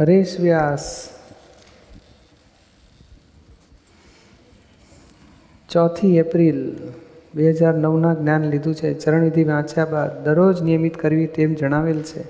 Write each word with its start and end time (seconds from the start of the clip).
હરેશ 0.00 0.40
વ્યાસ 0.40 1.08
ચોથી 5.68 6.16
એપ્રિલ, 6.16 6.76
બે 7.34 7.50
હજાર 7.50 7.74
નવના 7.74 8.14
જ્ઞાન 8.14 8.44
લીધું 8.44 8.74
છે. 8.74 8.94
ચરણવિધિ 8.94 9.44
વાંચ્યા 9.44 9.84
બાદ 9.84 10.24
દરરોજ 10.24 10.62
નિયમિત 10.62 10.96
કરવી 10.96 11.26
તેમ 11.26 11.54
જણાવેલ 11.54 12.02
છે. 12.02 12.24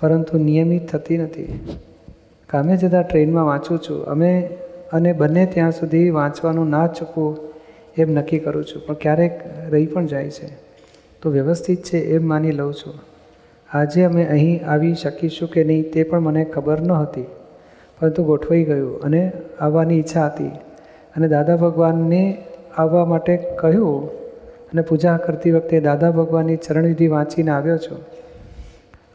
પરંતુ 0.00 0.38
નિયમિત 0.38 0.88
થતી 0.88 1.18
નથી. 1.18 1.76
કામે 2.46 2.76
જતાં 2.76 3.08
ટ્રેનમાં 3.08 3.44
વાંચું 3.44 3.78
છું. 3.78 4.04
અમે 4.04 4.58
અને 4.92 5.12
બને 5.12 5.46
ત્યાં 5.46 5.72
સુધી 5.72 6.10
વાંચવાનું 6.10 6.70
ના 6.70 6.86
ચૂકવું 6.86 7.38
એમ 7.96 8.10
નક્કી 8.10 8.38
કરું 8.38 8.64
છું. 8.64 8.86
પણ 8.86 8.94
ક્યારેક 8.94 9.40
રહી 9.70 9.86
પણ 9.86 10.06
જાય 10.06 10.30
છે. 10.30 10.46
તો 11.22 11.30
વ્યવસ્થિત 11.30 11.82
છે 11.82 11.98
એમ 11.98 12.28
માની 12.28 12.52
લઉં 12.52 12.74
છું. 12.74 13.11
આજે 13.72 14.04
અમે 14.04 14.24
અહીં 14.24 14.66
આવી 14.66 14.94
શકીશું 14.94 15.50
કે 15.50 15.64
નહીં 15.64 15.92
તે 15.92 16.02
પણ 16.02 16.20
મને 16.20 16.44
ખબર 16.44 16.80
ન 16.80 16.92
હતી 16.92 17.26
પરંતુ 18.00 18.24
ગોઠવાઈ 18.24 18.64
ગયું 18.64 19.00
અને 19.00 19.32
આવવાની 19.60 19.98
ઈચ્છા 19.98 20.26
હતી. 20.26 20.50
અને 21.16 21.28
દાદા 21.28 21.56
ભગવાનને 21.56 22.38
આવવા 22.76 23.04
માટે 23.04 23.36
કહ્યું 23.36 24.10
અને 24.72 24.82
પૂજા 24.82 25.16
કરતી 25.16 25.50
વખતે 25.50 25.80
દાદા 25.80 26.10
ભગવાનની 26.10 26.56
ચરણવિધિ 26.56 27.06
વાંચીને 27.06 27.50
આવ્યો 27.50 27.78
છું. 27.78 27.98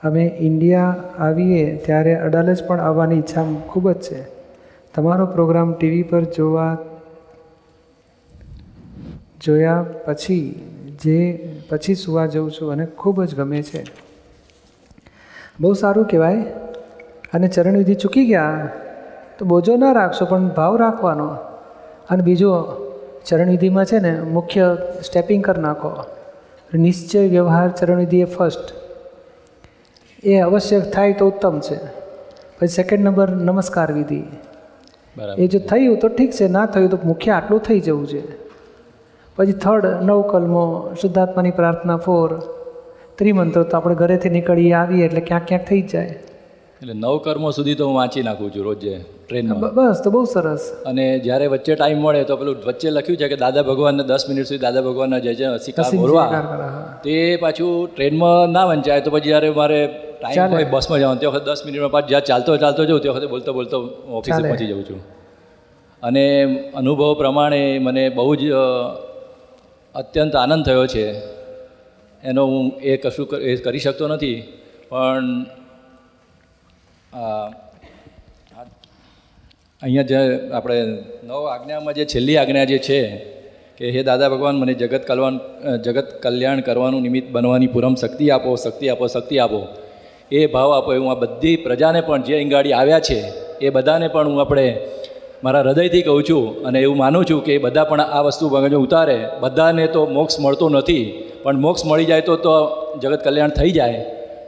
અમે 0.03 0.25
ઇન્ડિયા 0.39 0.95
આવીએ 1.19 1.75
ત્યારે 1.85 2.15
અડાલજ 2.15 2.63
પણ 2.63 2.79
આવવાની 2.79 3.19
ઈચ્છા 3.19 3.45
ખૂબ 3.67 3.91
જ 3.91 4.01
છે. 4.01 4.23
તમારો 4.95 5.25
પ્રોગ્રામ 5.25 5.73
ટીવી 5.73 6.03
પર 6.03 6.23
જોવા 6.23 6.77
જોયા 9.41 9.85
પછી 10.05 10.43
જે 11.03 11.49
પછી 11.69 11.95
સુવા 11.95 12.25
જઉં 12.25 12.51
છું 12.51 12.71
અને 12.71 12.85
ખૂબ 12.85 13.23
જ 13.23 13.35
ગમે 13.35 13.61
છે. 13.61 14.06
બહુ 15.59 15.73
સારું 15.73 16.05
કહેવાય. 16.05 16.35
અને 17.33 17.47
ચરણવિધિ 17.47 17.95
ચૂકી 17.95 18.27
ગયા 18.27 18.69
તો 19.39 19.45
બોજો 19.45 19.75
ના 19.75 19.91
રાખશો 19.91 20.25
પણ 20.25 20.47
ભાવ 20.47 20.75
રાખવાનો. 20.75 21.27
અને 22.09 22.23
બીજો 22.23 22.65
ચરણવિધિમાં 23.25 23.85
છે 23.85 23.99
ને 23.99 24.21
મુખ્ય 24.21 24.77
સ્ટેપિંગ 25.05 25.43
કરી 25.43 25.61
નાખો. 25.61 26.03
નિશ્ચય 26.73 27.27
વ્યવહાર 27.27 27.69
ચરણવિધિ 27.69 28.19
એ 28.19 28.23
ફર્સ્ટ 28.23 28.73
એ 30.23 30.39
અવશ્ય 30.39 30.79
થાય 30.79 31.13
તો 31.13 31.27
ઉત્તમ 31.27 31.59
છે. 31.59 31.75
પછી 32.59 32.67
સેકન્ડ 32.67 32.99
નંબર 32.99 33.29
નમસ્કાર 33.29 33.91
વિધિ. 33.91 34.23
એ 35.37 35.47
જો 35.47 35.59
થયું 35.59 35.99
તો 35.99 36.07
ઠીક 36.07 36.31
છે 36.31 36.47
ના 36.47 36.65
થયું 36.65 36.89
તો 36.89 36.97
મુખ્ય 37.05 37.31
આટલું 37.31 37.59
થઈ 37.59 37.79
જવું 37.79 38.07
છે. 38.07 38.47
પછી 39.35 39.51
થર્ડ 39.51 39.85
નવ 39.85 40.21
કલમો 40.21 40.93
શુદ્ધાત્માની 41.01 41.51
પ્રાર્થના 41.51 41.97
ફોર 41.97 42.56
ત્રિમંત્ર 43.17 43.63
તો 43.63 43.77
આપણે 43.77 43.95
ઘરેથી 43.95 44.29
નીકળીએ 44.29 44.73
આવીએ 44.73 45.05
એટલે 45.05 45.21
ક્યાંક 45.21 45.45
ક્યાંક 45.47 45.65
થઈ 45.65 45.81
જાય. 45.81 46.15
એટલે 46.81 46.93
નવ 46.93 47.17
કર્મો 47.17 47.51
સુધી 47.51 47.75
તો 47.75 47.85
હું 47.87 47.95
વાંચી 47.95 48.23
નાખું 48.23 48.55
છું 48.55 48.63
રોજે 48.63 48.95
ટ્રેનમાં. 49.27 49.73
બસ 49.73 50.01
તો 50.03 50.11
બહુ 50.11 50.25
સરસ. 50.25 50.65
અને 50.85 51.19
જ્યારે 51.19 51.47
વચ્ચે 51.47 51.75
ટાઈમ 51.75 51.97
મળે 51.97 52.23
તો 52.23 52.37
પેલું 52.37 52.55
વચ્ચે 52.67 52.89
લખ્યું 52.89 53.17
છે 53.17 53.27
કે 53.27 53.35
દાદા 53.35 53.61
ભગવાનને 53.61 54.03
દસ 54.03 54.25
મિનિટ 54.29 54.45
સુધી 54.45 54.57
દાદા 54.57 54.81
ભગવાનના 54.81 55.19
જય 55.19 55.33
જય 55.33 55.57
શિકાર 55.57 55.95
બોલવા. 55.95 56.27
તે 57.03 57.35
પાછું 57.35 57.95
ટ્રેનમાં 57.95 58.49
ના 58.49 58.65
વંચાય 58.65 59.01
તો 59.01 59.11
પછી 59.11 59.21
જ્યારે 59.21 59.49
મારે 59.49 59.79
ટાઈમ 59.87 60.51
હોય 60.51 60.63
બસમાં 60.63 60.99
જવાનું 60.99 61.19
તે 61.19 61.27
વખતે 61.27 61.45
દસ 61.45 61.63
મિનિટમાં 61.65 61.91
પાછું 61.91 62.09
જ્યાં 62.09 62.21
ચાલતો 62.21 62.57
ચાલતો 62.57 62.85
જઉં 62.85 62.99
તે 62.99 63.09
વખતે 63.09 63.27
બોલતો 63.27 63.53
બોલતો 63.53 63.77
ઓફિસે. 64.09 64.47
પહોંચી 64.47 64.67
જાઉં 64.67 64.83
છું. 64.83 64.99
અને 66.03 66.25
અનુભવ 66.75 67.13
પ્રમાણે 67.13 67.79
મને 67.79 68.09
બહુ 68.09 68.35
જ 68.35 68.43
અત્યંત 69.95 70.35
આનંદ 70.35 70.65
થયો 70.65 70.87
છે. 70.87 71.36
એનો 72.23 72.43
હું 72.45 72.65
એ 72.81 72.97
કશું 72.97 73.27
એ 73.41 73.55
કરી 73.57 73.79
શકતો 73.79 74.07
નથી, 74.07 74.37
પણ 74.89 75.27
અહીંયા 79.81 80.09
જે 80.09 80.19
આપણે 80.51 80.77
નવ 81.23 81.41
આજ્ઞામાં 81.47 81.93
જે 81.93 82.05
છેલ્લી 82.05 82.37
આજ્ઞા 82.37 82.65
જે 82.65 82.77
છે 82.79 82.99
કે 83.77 83.91
હે 83.91 84.03
દાદા 84.03 84.29
ભગવાન, 84.29 84.55
મને 84.57 84.73
જગત 84.73 85.03
કલ્યાણ 85.07 85.37
જગત 85.85 86.07
કલ્યાણ 86.23 86.61
કરવાનું 86.61 87.01
નિમિત્ત 87.01 87.27
બનવાની 87.31 87.67
પૂરમ 87.67 87.95
શક્તિ 87.95 88.29
આપો 88.29 88.55
શક્તિ 88.55 88.89
આપો 88.89 89.07
શક્તિ 89.07 89.39
આપો. 89.39 89.61
એ 90.31 90.39
ભાવ 90.45 90.71
આપો 90.73 90.89
એ 90.93 90.97
હું 90.97 91.11
આ 91.11 91.15
બધી 91.15 91.57
પ્રજાને 91.57 92.01
પણ 92.01 92.21
જે 92.21 92.35
અંગાડી 92.43 92.73
આવ્યા 92.73 92.99
છે, 92.99 93.19
એ 93.61 93.69
બધાને 93.69 94.07
પણ 94.07 94.27
હું 94.27 94.41
આપણે 94.41 94.65
મારા 95.43 95.61
હૃદયથી 95.61 96.01
કહું 96.01 96.23
છું 96.29 96.65
અને 96.67 96.79
એવું 96.81 96.97
માનું 96.97 97.25
છું 97.29 97.43
કે 97.43 97.57
બધા 97.57 97.83
પણ 97.83 98.01
આ 98.17 98.21
વસ્તુ 98.21 98.49
મગજમાં 98.49 98.81
ઉતારે. 98.85 99.17
બધાને 99.41 99.87
તો 99.87 100.05
મોક્ષ 100.05 100.39
મળતો 100.39 100.69
નથી 100.69 101.03
પણ 101.43 101.59
મોક્ષ 101.65 101.85
મળી 101.85 102.05
જાય 102.05 102.21
તો 102.21 102.35
તો 102.45 102.53
જગત 103.03 103.21
કલ્યાણ 103.23 103.49
થઈ 103.49 103.71
જાય. 103.71 104.01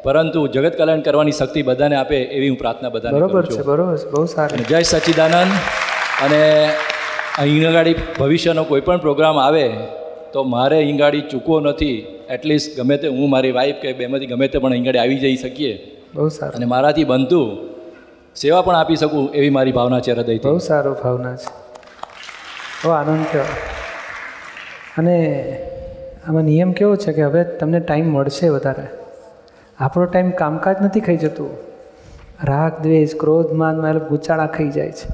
પરંતુ 0.04 0.48
જગત 0.48 0.74
કલ્યાણ 0.78 1.02
કરવાની 1.02 1.32
શક્તિ 1.32 1.62
બધાને 1.62 1.96
આપે 1.96 2.18
એવી 2.18 2.50
હું 2.50 2.58
પ્રાર્થના 2.58 2.90
બધાને 2.90 3.20
બરોબર 3.20 3.46
છે 3.46 3.62
બરોબર 3.62 3.96
બહુ 4.14 4.26
સારું. 4.26 4.66
જય 4.70 4.82
સચ્ચિદાનંદ 4.82 5.54
અને 6.26 6.42
અહીં 7.38 7.72
ગાડી 7.72 7.96
ભવિષ્યનો 8.20 8.64
કોઈ 8.64 8.82
પણ 8.82 8.98
પ્રોગ્રામ 8.98 9.40
આવે 9.40 9.66
તો 10.34 10.44
મારે 10.44 10.78
અહીં 10.78 10.98
ગાડી 10.98 11.22
ચૂકવો 11.32 11.60
નથી. 11.60 11.98
એટલીસ્ટ 12.30 12.82
ગમે 12.82 12.98
તે 12.98 13.08
હું 13.08 13.30
મારી 13.30 13.52
વાઈફ 13.52 13.80
કે 13.84 13.94
બેમાંથી 13.94 14.26
ગમે 14.26 14.48
તે 14.48 14.58
પણ 14.58 14.72
અહીં 14.72 14.84
ગાડી 14.84 15.00
આવી 15.00 15.20
જઈ 15.20 15.36
શકીએ. 15.36 15.74
બહુ 16.16 16.30
સારું. 16.30 16.56
અને 16.56 16.66
મારાથી 16.66 17.04
બનતું 17.04 17.69
સેવા 18.42 18.62
પણ 18.62 18.76
આપી 18.76 18.96
શકું 18.96 19.34
એવી 19.34 19.50
મારી 19.50 19.72
ભાવના 19.72 20.00
છે 20.00 20.12
હૃદયથી. 20.12 20.50
બહુ 20.50 20.58
સારો 20.58 20.94
ભાવના 20.94 21.36
છે. 21.36 21.48
બહુ 22.86 22.92
આનંદ 22.92 23.26
થયો. 23.34 23.42
અને 24.98 25.44
આમાં 26.28 26.44
નિયમ 26.44 26.72
કેવો 26.72 26.96
છે 26.96 27.14
કે 27.14 27.24
હવે 27.24 27.44
તમને 27.44 27.80
ટાઈમ 27.80 28.06
મળશે 28.06 28.50
વધારે. 28.50 28.88
આપણો 29.80 30.06
ટાઈમ 30.06 30.32
કામકાજ 30.32 30.76
નથી 30.82 31.00
ખાઈ 31.00 31.18
જતું. 31.18 31.50
રાગ, 32.44 32.82
દ્વેષ, 32.82 33.16
ક્રોધ, 33.16 33.52
માન 33.52 33.88
એટલે 33.88 34.00
ગૂંચાળા 34.00 34.46
ખાઈ 34.46 34.70
જાય 34.70 34.92
છે. 34.92 35.14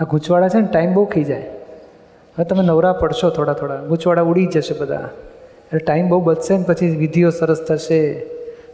આ 0.00 0.04
ગૂંચવાડા 0.04 0.48
છે 0.48 0.58
ને 0.58 0.66
ટાઈમ 0.72 0.94
બહુ 0.94 1.04
ખાઈ 1.04 1.24
જાય. 1.24 1.40
હવે 1.40 2.44
તમે 2.44 2.62
નવરા 2.62 2.92
પડશો 2.92 3.30
થોડા 3.30 3.52
થોડા. 3.52 3.76
ગૂંચવાડા 3.76 4.22
ઉડી 4.22 4.46
જશે 4.46 4.74
બધા. 4.74 5.08
એટલે 5.66 5.78
ટાઈમ 5.78 6.08
બહુ 6.08 6.20
બચશે 6.20 6.56
ને 6.56 6.62
પછી 6.62 6.96
વિધિઓ 6.96 7.30
સરસ 7.30 7.62
થશે. 7.62 8.26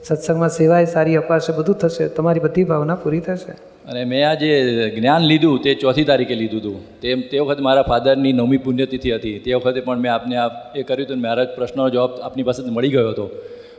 સત્સંગમાં 0.09 0.53
સેવાય 0.59 0.89
સારી 0.93 1.17
અપાશે 1.23 1.53
બધું 1.59 1.77
થશે. 1.83 2.05
તમારી 2.17 2.43
બધી 2.47 2.67
ભાવના 2.71 2.97
પૂરી 3.03 3.23
થશે. 3.29 3.55
અને 3.91 4.03
મેં 4.11 4.23
આ 4.29 4.35
જે 4.41 4.51
જ્ઞાન 4.97 5.23
લીધું 5.31 5.57
તે 5.65 5.75
ચોથી 5.83 6.07
તારીખે 6.11 6.37
લીધું 6.43 6.61
હતું. 6.61 6.77
તે 7.03 7.15
તે 7.33 7.39
વખત 7.43 7.61
મારા 7.67 7.87
ફાધરની 7.91 8.33
નવમી 8.33 8.61
પુણ્યતિથિ 8.67 9.11
હતી. 9.17 9.37
તે 9.45 9.51
વખતે 9.55 9.81
પણ 9.87 10.01
મેં 10.05 10.13
આપને 10.15 10.37
આ 10.45 10.49
એ 10.77 10.87
કર્યું 10.89 11.07
હતું 11.07 11.21
મારા 11.27 11.45
જ 11.45 11.59
પ્રશ્નનો 11.59 11.89
જવાબ 11.95 12.11
આપની 12.29 12.47
પાસે 12.49 12.63
મળી 12.79 12.93
ગયો 12.97 13.11
હતો. 13.11 13.27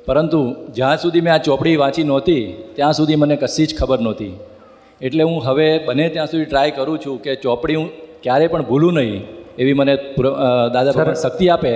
પરંતુ 0.08 0.40
જ્યાં 0.76 0.98
સુધી 0.98 1.24
મેં 1.26 1.34
આ 1.34 1.42
ચોપડી 1.48 1.76
વાંચી 1.84 2.08
નહોતી 2.12 2.44
ત્યાં 2.76 2.94
સુધી 2.94 3.20
મને 3.24 3.36
કશી 3.44 3.68
જ 3.70 3.72
ખબર 3.80 4.00
નહોતી. 4.00 4.34
એટલે 5.02 5.24
હું 5.24 5.38
હવે 5.48 5.68
બને 5.88 6.06
ત્યાં 6.10 6.30
સુધી 6.32 6.46
ટ્રાય 6.46 6.72
કરું 6.78 6.98
છું 7.06 7.18
કે 7.26 7.36
ચોપડી 7.46 7.76
હું 7.76 7.90
ક્યારેય 8.24 8.52
પણ 8.54 8.64
ભૂલું 8.64 8.94
નહીં 8.94 9.22
એવી 9.58 9.74
મને 9.74 9.94
દાદા 10.74 11.14
શક્તિ 11.24 11.50
આપે 11.50 11.74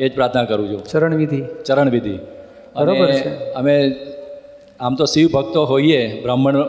એ 0.00 0.08
જ 0.08 0.10
પ્રાર્થના 0.14 0.44
કરું 0.50 0.66
છું. 0.72 0.80
ચરણ 0.84 1.14
વિધિ 1.22 1.40
ચરણ 1.64 1.90
વિધિ 1.96 2.16
બરોબર 2.78 3.10
છે. 3.12 3.52
અમે 3.52 3.74
આમ 4.80 4.94
તો 4.94 5.04
શિવ 5.04 5.28
ભક્તો 5.28 5.64
હોઈએ 5.64 6.00
બ્રાહ્મણ 6.22 6.62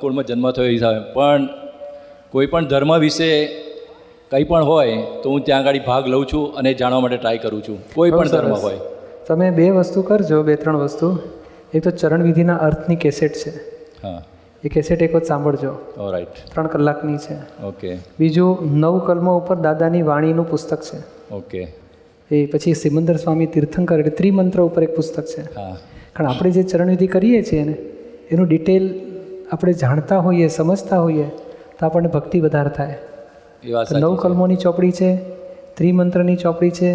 કુળમાં 0.00 0.24
જન્મ 0.24 0.50
થયો 0.50 0.68
હિસાબે. 0.68 1.00
પણ 1.12 1.48
કોઈ 2.30 2.46
પણ 2.46 2.66
ધર્મ 2.66 2.98
વિશે 2.98 3.30
કંઈ 4.30 4.44
પણ 4.44 4.64
હોય 4.64 4.96
તો 5.22 5.30
હું 5.30 5.44
ત્યાં 5.44 5.60
આગળ 5.60 5.78
ભાગ 5.86 6.08
લઉં 6.08 6.26
છું 6.32 6.54
અને 6.54 6.74
જાણવા 6.74 7.00
માટે 7.00 7.16
ટ્રાય 7.16 7.38
કરું 7.38 7.62
છું. 7.68 7.78
કોઈ 7.94 8.10
પણ 8.10 8.28
ધર્મ 8.28 8.54
હોય. 8.54 8.78
તમે 9.28 9.50
બે 9.50 9.70
વસ્તુ 9.70 10.02
કરજો 10.02 10.42
બે 10.42 10.54
ત્રણ 10.56 10.76
વસ્તુ. 10.76 11.18
એક 11.74 11.84
તો 11.84 11.90
ચરણ 11.90 12.22
વિધિના 12.22 12.56
અર્થની 12.56 12.96
કેસેટ 12.96 13.32
છે. 13.32 13.50
હા. 14.02 14.22
એ 14.64 14.68
કેસેટ 14.68 15.02
એક 15.02 15.14
વખત 15.14 15.24
સાંભળજો. 15.24 15.72
રાઈટ 16.10 16.40
ત્રણ 16.54 16.66
કલાકની 16.66 17.18
છે. 17.18 17.36
ઓકે 17.64 17.90
બીજું 18.18 18.78
નવ 18.78 18.98
કલમો 18.98 19.36
ઉપર 19.38 19.56
દાદાની 19.56 20.02
વાણીનું 20.02 20.50
પુસ્તક 20.50 20.80
છે. 20.80 20.98
ઓકે 21.34 21.62
એ 22.30 22.46
પછી 22.46 22.74
સિમંદર 22.74 23.16
સ્વામી 23.16 23.46
તીર્થંકર 23.46 23.98
એટલે 23.98 24.10
ત્રિમંત્ર 24.10 24.60
ઉપર 24.60 24.82
એક 24.82 24.96
પુસ્તક 24.96 25.24
છે. 25.24 25.42
કારણ 26.12 26.28
આપણે 26.28 26.50
જે 26.50 26.62
ચરણવિધિ 26.62 27.06
કરીએ 27.06 27.42
છીએ 27.42 27.64
ને 27.64 27.74
એનું 28.30 28.46
ડિટેલ 28.46 28.84
આપણે 29.52 29.72
જાણતા 29.72 30.18
હોઈએ 30.18 30.48
સમજતા 30.48 31.00
હોઈએ 31.00 31.24
તો 31.78 31.86
આપણને 31.86 32.08
ભક્તિ 32.08 32.40
વધારે 32.40 32.70
થાય. 32.70 32.98
નવ 34.00 34.14
કલમોની 34.16 34.56
ચોપડી 34.56 34.90
છે 34.90 35.10
ત્રિમંત્રની 35.76 36.36
ચોપડી 36.36 36.70
છે 36.70 36.90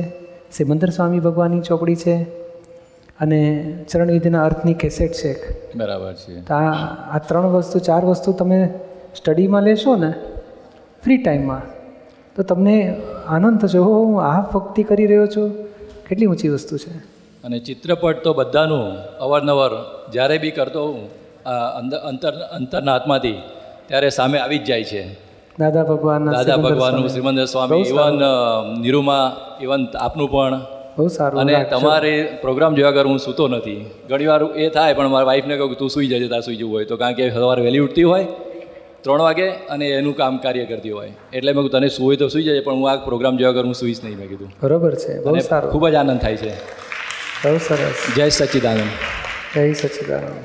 સિમંદર 0.51 0.89
સ્વામી 0.89 1.19
ભગવાનની 1.19 1.61
ચોપડી 1.61 1.95
છે 1.95 2.15
અને 3.19 3.39
ચરણવિધિના 3.91 4.45
અર્થની 4.45 4.73
કેસેટ 4.73 5.13
છે 5.13 5.31
બરાબર 5.77 6.13
છે. 6.13 6.41
તો 6.41 6.53
આ 6.53 6.71
આ 7.15 7.19
ત્રણ 7.27 7.45
વસ્તુ 7.45 7.79
ચાર 7.79 8.03
વસ્તુ 8.05 8.31
તમે 8.31 8.59
સ્ટડીમાં 9.15 9.63
લેશો 9.63 9.95
ને 9.95 10.13
ફ્રી 11.03 11.17
ટાઈમમાં 11.17 11.61
તો 12.35 12.43
તમને 12.43 12.77
આનંદ 13.27 13.59
થશે. 13.59 13.77
હો 13.77 13.91
હું 14.05 14.21
આ 14.21 14.41
ભક્તિ 14.53 14.83
કરી 14.83 15.05
રહ્યો 15.05 15.27
છું. 15.27 15.49
કેટલી 16.07 16.25
ઊંચી 16.25 16.49
વસ્તુ 16.49 16.77
છે. 16.77 16.93
અને 17.43 17.59
ચિત્રપટ 17.59 18.23
તો 18.23 18.33
બધાનું 18.33 18.85
અવારનવાર 19.17 19.71
જ્યારે 20.11 20.37
બી 20.37 20.51
કરતો 20.51 20.83
અંદર 21.79 21.97
અંતર 22.09 22.33
અંતરના 22.57 22.93
આત્માથી 22.95 23.35
ત્યારે 23.87 24.09
સામે 24.09 24.37
આવી 24.37 24.57
જ 24.57 24.65
જાય 24.65 24.83
છે. 24.83 25.01
દાદા 25.59 25.83
ભગવાન 25.83 26.31
દાદા 26.31 26.57
ભગવાનનું. 26.57 27.09
શ્રીમંદર 27.09 27.45
સ્વામી. 27.45 27.81
ઇવન 27.81 28.15
નિરૂમા 28.81 29.21
ઇવન 29.61 29.87
આપનું 29.99 30.31
પણ. 30.31 30.61
બહુ 30.97 31.07
સારું. 31.07 31.41
અને 31.41 31.63
તમારે 31.71 32.13
પ્રોગ્રામ 32.41 32.75
જોયા 32.75 32.91
કર 32.91 33.05
હું 33.07 33.19
સૂતો 33.19 33.47
નથી. 33.47 33.77
ઘણીવાર 34.09 34.41
એ 34.55 34.69
થાય 34.69 34.93
પણ 34.93 35.07
મારા 35.07 35.25
વાઈફને 35.25 35.57
કહું 35.57 35.69
કે 35.69 35.75
તું 35.75 35.89
સૂઈ 35.89 36.07
જજે 36.07 36.27
તાર 36.27 36.41
સૂઈ 36.41 36.55
જવું 36.55 36.73
હોય 36.73 36.85
તો. 36.85 36.97
કારણ 36.97 37.13
કે 37.13 37.29
સવારે 37.31 37.61
વહેલી 37.61 37.79
ઉઠતી 37.79 38.03
હોય 38.03 38.27
ત્રણ 39.05 39.21
વાગે 39.21 39.49
અને 39.49 39.87
એનું 39.89 40.15
કામ 40.15 40.37
કાર્ય 40.37 40.65
કરતી 40.65 40.91
હોય. 40.91 41.13
એટલે 41.33 41.53
મેં 41.53 41.65
તને 41.65 41.87
સુઈ 41.87 42.15
તો 42.15 42.27
સુઈ 42.27 42.43
જાય 42.43 42.59
પણ 42.59 42.73
હું 42.73 42.91
આ 42.91 42.95
પ્રોગ્રામ 42.95 43.37
જોયા 43.37 43.51
કરું 43.51 43.65
હું 43.65 43.73
સુઈશ 43.73 44.03
નહીં 44.03 44.17
મેં 44.17 44.29
કીધું. 44.29 44.51
બરોબર 44.63 44.95
છે 44.95 45.23
બહુ 45.23 45.39
સારું. 45.39 45.71
ખૂબ 45.71 45.89
જ 45.89 45.95
આનંદ 45.95 46.21
થાય 46.21 46.37
છે. 46.37 46.49
બહુ 47.45 47.57
સરસ. 47.57 48.15
જય 48.15 48.29
સચ્ચિદાનંદ 48.29 48.89
જય 49.55 49.73
સચિદાનંદ. 49.73 50.35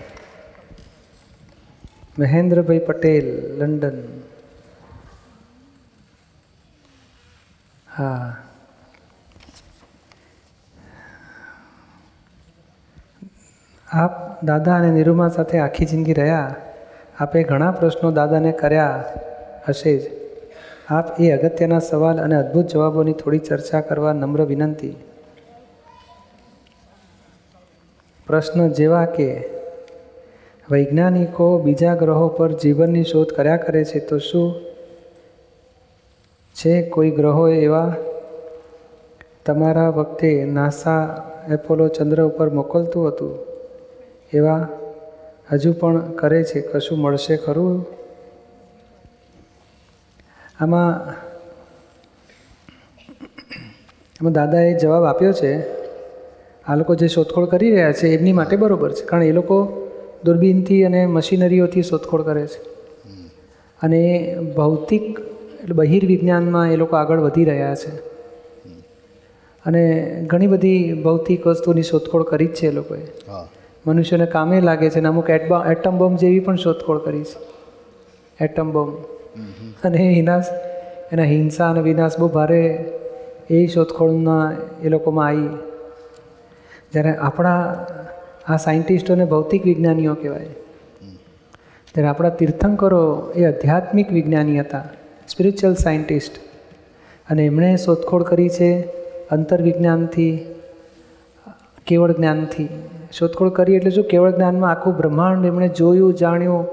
મહેન્દ્રભાઈ 2.19 2.79
પટેલ 2.79 3.57
લંડન. 3.59 4.03
હા. 7.97 8.37
આપ 13.93 14.45
દાદા 14.45 14.75
અને 14.75 14.91
નિરૂમા 14.91 15.29
સાથે 15.29 15.59
આખી 15.59 15.87
જિંદગી 15.87 16.13
રહ્યા? 16.13 16.55
આપે 17.21 17.43
ઘણા 17.43 17.71
પ્રશ્નો 17.71 18.11
દાદાને 18.11 18.53
કર્યા 18.53 19.05
હશે 19.69 19.99
જ. 19.99 20.11
આપ 20.89 21.21
એ 21.21 21.31
અગત્યના 21.31 21.79
સવાલ 21.79 22.21
અને 22.21 22.37
અદ્ભુત 22.37 22.67
જવાબોની 22.67 23.13
થોડી 23.13 23.39
ચર્ચા 23.39 23.81
કરવા 23.81 24.13
નમ્ર 24.13 24.43
વિનંતી. 24.43 24.97
પ્રશ્ન 28.27 28.69
જેવા 28.69 29.05
કે, 29.05 29.49
વૈજ્ઞાનિકો 30.71 31.59
બીજા 31.59 31.95
ગ્રહો 31.95 32.29
પર 32.29 32.53
જીવનની 32.53 33.05
શોધ 33.05 33.29
કર્યા 33.29 33.57
કરે 33.57 33.85
છે 33.85 33.99
તો 33.99 34.19
શું? 34.19 34.55
છે 36.55 36.89
કોઈ 36.89 37.11
ગ્રહો 37.11 37.49
એવા? 37.49 37.95
તમારા 39.47 39.89
વખતે 39.89 40.45
નાસા 40.45 41.25
એપોલો 41.49 41.89
ચંદ્ર 41.89 42.23
ઉપર 42.23 42.51
મોકલતું 42.51 43.09
હતું. 43.09 43.39
એવા? 44.33 44.69
હજુ 45.53 45.73
પણ 45.73 46.13
કરે 46.13 46.45
છે, 46.45 46.61
કશું 46.61 46.99
મળશે 46.99 47.37
ખરું? 47.37 47.87
આમાં 50.61 51.11
આમાં 54.21 54.33
દાદાએ 54.33 54.79
જવાબ 54.79 55.05
આપ્યો 55.05 55.33
છે, 55.33 55.61
આ 56.65 56.75
લોકો 56.75 56.95
જે 56.95 57.09
શોધખોળ 57.09 57.47
કરી 57.47 57.71
રહ્યા 57.71 57.93
છે, 57.93 58.09
એમની 58.09 58.33
માટે 58.33 58.57
બરાબર 58.57 58.93
છે, 58.93 59.05
કારણ 59.05 59.23
એ 59.23 59.33
લોકો 59.33 59.89
દૂરબીનથી 60.25 60.85
અને 60.85 61.07
મશીનરીઓથી 61.07 61.83
શોધખોળ 61.83 62.23
કરે 62.23 62.47
છે. 62.47 62.71
અને 63.83 64.37
ભૌતિક, 64.57 65.19
એટલે 65.63 65.75
બહિર્વિજ્ઞાનમાં 65.75 66.73
એ 66.73 66.77
લોકો 66.77 66.97
આગળ 66.97 67.19
વધી 67.19 67.45
રહ્યા 67.45 67.75
છે. 67.75 67.91
અને 69.67 70.11
ઘણી 70.27 70.47
બધી 70.47 71.03
ભૌતિક 71.05 71.47
વસ્તુની 71.47 71.83
શોધખોળ 71.83 72.23
કરી 72.23 72.47
જ 72.47 72.55
છે 72.55 72.67
એ 72.67 72.71
લોકોએ. 72.71 73.01
મનુષ્યને 73.87 74.27
કામે 74.27 74.61
લાગે 74.61 74.91
છે 74.91 74.99
અને 74.99 75.09
અમુક 75.09 75.31
એટમ 75.31 75.99
બોમ્બ 75.99 76.19
જેવી 76.19 76.41
પણ 76.41 76.57
શોધખોળ 76.57 76.99
કરી 76.99 77.25
છે. 77.25 78.45
એટમ 78.45 78.73
બોમ્બ 78.73 78.95
અને 79.85 79.99
એ 79.99 80.09
વિનાશ 80.09 80.45
એના 81.13 81.23
હિંસા 81.23 81.71
અને 81.71 81.81
વિનાશ 81.81 82.19
બહુ 82.19 82.29
ભારે 82.29 82.63
એ 83.51 83.67
શોધખોળના 83.67 84.53
એ 84.83 84.89
લોકોમાં 84.89 85.27
આવી. 85.27 85.49
જ્યારે 86.93 87.17
આપણા 87.17 87.87
આ 88.49 88.57
સાયન્ટિસ્ટોને 88.57 89.25
ભૌતિક 89.25 89.65
વિજ્ઞાનીઓ 89.65 90.15
કહેવાય. 90.15 90.49
ત્યારે 91.95 92.09
આપણા 92.09 92.29
તીર્થંકરો 92.29 93.33
એ 93.37 93.45
આધ્યાત્મિક 93.45 94.13
વિજ્ઞાની 94.13 94.61
હતા 94.61 94.85
સ્પિરિચ્યુઅલ 95.29 95.75
સાયન્ટિસ્ટ 95.75 96.33
અને 97.31 97.47
એમણે 97.47 97.77
શોધખોળ 97.77 98.23
કરી 98.23 98.49
છે 98.49 98.81
અંતર્વિજ્ઞાનથી 99.31 100.31
કેવળ 101.91 102.13
જ્ઞાનથી. 102.13 102.69
શોધખોળ 103.13 103.51
કરી 103.51 103.75
એટલે 103.75 103.91
શું? 103.91 104.05
કેવળ 104.05 104.31
જ્ઞાનમાં 104.31 104.71
આખું 104.71 104.97
બ્રહ્માંડ 104.97 105.47
એમણે 105.47 105.69
જોયું 105.69 106.15
જાણ્યું 106.15 106.67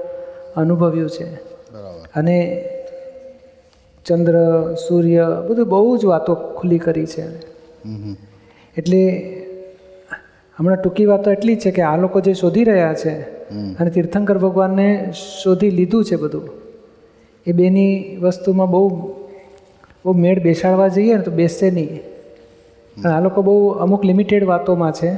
અનુભવ્યું 0.56 1.10
છે. 1.10 1.28
અને 2.16 2.36
ચંદ્ર 4.06 4.36
સૂર્ય 4.88 5.24
બધું 5.48 5.68
બહુ 5.68 5.96
જ 5.96 6.04
વાતો 6.04 6.34
ખુલ્લી 6.34 6.78
કરી 6.78 7.06
છે. 7.06 7.24
એટલે 8.76 9.00
હમણાં 10.58 10.80
ટૂંકી 10.82 11.06
વાતો 11.06 11.30
એટલી 11.30 11.54
જ 11.54 11.60
છે 11.60 11.70
કે 11.70 11.82
આ 11.82 11.96
લોકો 11.96 12.20
જે 12.20 12.32
શોધી 12.34 12.64
રહ્યા 12.64 12.94
છે 12.94 13.14
અને 13.78 13.90
તીર્થંકર 13.90 14.38
ભગવાનને 14.38 14.86
શોધી 15.42 15.70
લીધું 15.70 16.04
છે 16.04 16.16
બધું 16.16 16.46
એ 17.46 17.52
બેની 17.52 17.92
વસ્તુમાં 18.22 18.70
બહુ 18.70 18.84
બહુ 20.04 20.12
મેળ 20.12 20.38
બેસાડવા 20.42 20.88
જઈએ 20.88 21.14
ને 21.14 21.22
તો 21.22 21.30
બેસશે 21.30 21.70
નહીં. 21.70 22.00
અને 23.04 23.14
આ 23.14 23.20
લોકો 23.20 23.42
બહુ 23.42 23.68
અમુક 23.68 24.04
લિમિટેડ 24.04 24.44
વાતોમાં 24.44 24.92
છે. 24.92 25.10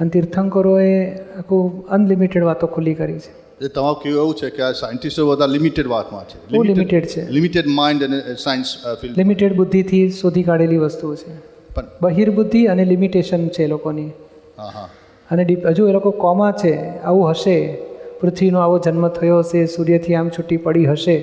અને 0.00 0.10
તીર્થંકરોએ 0.10 1.10
આખું 1.14 1.86
અનલિમિટેડ 1.88 2.44
વાતો 2.44 2.66
ખુલ્લી 2.66 2.94
કરી 2.94 3.18
છે. 3.18 3.28
એટલે 3.28 3.68
તમારું 3.68 4.02
કેવું 4.02 4.20
એવું 4.20 4.34
છે 4.34 4.50
કે 4.50 4.62
આ 4.62 4.72
સાયન્ટિસ્ટો 4.72 5.30
બધા 5.30 5.46
લિમિટેડ 5.46 5.86
વાતમાં 5.86 6.24
છે. 6.24 6.52
બહુ 6.52 6.62
લિમિટેડ 6.62 7.06
છે. 7.06 7.30
લિમિટેડ 7.30 7.66
માઇન્ડ 7.66 8.04
અને 8.04 8.20
સાયન્સ 8.34 8.74
ફિલ્ડ 9.00 9.18
લિમિટેડ 9.18 9.56
બુદ્ધિથી 9.56 10.10
શોધી 10.10 10.42
કાઢેલી 10.42 10.76
વસ્તુઓ 10.76 11.14
છે. 11.14 11.32
પણ 11.74 11.84
બહિર્બુદ્ધિ 12.02 12.66
અને 12.66 12.84
લિમિટેશન 12.84 13.48
છે 13.48 13.64
એ 13.64 13.66
લોકોની. 13.66 14.10
હા 14.58 14.64
હા. 14.64 14.88
અને 15.30 15.56
હજુ 15.66 15.88
એ 15.88 15.92
લોકો 15.92 16.10
કોમા 16.10 16.52
છે 16.52 16.98
આવું 16.98 17.30
હશે. 17.30 17.78
પૃથ્વીનો 18.20 18.60
આવો 18.60 18.78
જન્મ 18.78 19.08
થયો 19.08 19.38
હશે 19.38 19.66
સૂર્યથી 19.66 20.14
આમ 20.14 20.28
છૂટી 20.28 20.56
પડી 20.56 20.86
હશે 20.86 21.20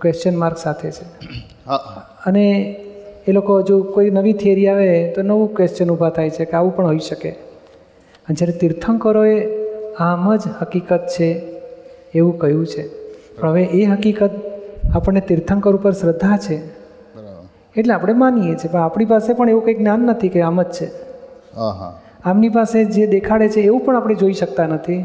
ક્વેશ્ચન 0.00 0.36
માર્ક 0.36 0.58
સાથે 0.58 0.90
છે. 0.90 1.04
અને 2.26 2.76
એ 3.28 3.32
લોકો 3.32 3.58
હજુ 3.58 3.82
કોઈ 3.82 4.10
નવી 4.10 4.32
થિયરી 4.32 4.68
આવે 4.68 5.12
તો 5.16 5.22
નવું 5.22 5.54
ક્વેશ્ચન 5.54 5.90
ઊભા 5.90 6.10
થાય 6.10 6.30
છે 6.30 6.44
કે 6.44 6.56
આવું 6.56 6.76
પણ 6.76 6.86
હોઈ 6.86 6.98
શકે. 6.98 7.30
અને 7.30 8.34
જ્યારે 8.34 8.52
તીર્થંકરોએ 8.52 9.46
આમ 9.94 10.36
જ 10.36 10.40
હકીકત 10.60 11.06
છે 11.06 11.42
એવું 12.14 12.38
કહ્યું 12.38 12.66
છે. 12.66 12.88
પણ 13.40 13.48
હવે 13.48 13.62
એ 13.62 13.84
હકીકત 13.84 14.30
આપણને 14.94 15.20
તીર્થંકર 15.20 15.76
ઉપર 15.76 15.92
શ્રદ્ધા 15.92 16.36
છે. 16.36 16.56
એટલે 17.76 17.94
આપણે 17.94 18.12
માનીએ 18.12 18.54
છીએ. 18.54 18.72
પણ 18.72 18.80
આપણી 18.80 19.04
પાસે 19.04 19.32
પણ 19.32 19.48
એવું 19.48 19.64
કંઈ 19.64 19.74
જ્ઞાન 19.74 20.00
નથી 20.00 20.28
કે 20.28 20.42
આમ 20.42 20.62
જ 20.62 20.66
છે. 20.70 20.90
આમની 22.24 22.48
પાસે 22.48 22.84
જે 22.84 23.06
દેખાડે 23.06 23.48
છે 23.48 23.60
એવું 23.60 23.84
પણ 23.84 23.96
આપણે 23.96 24.14
જોઈ 24.14 24.32
શકતા 24.32 24.66
નથી. 24.66 25.04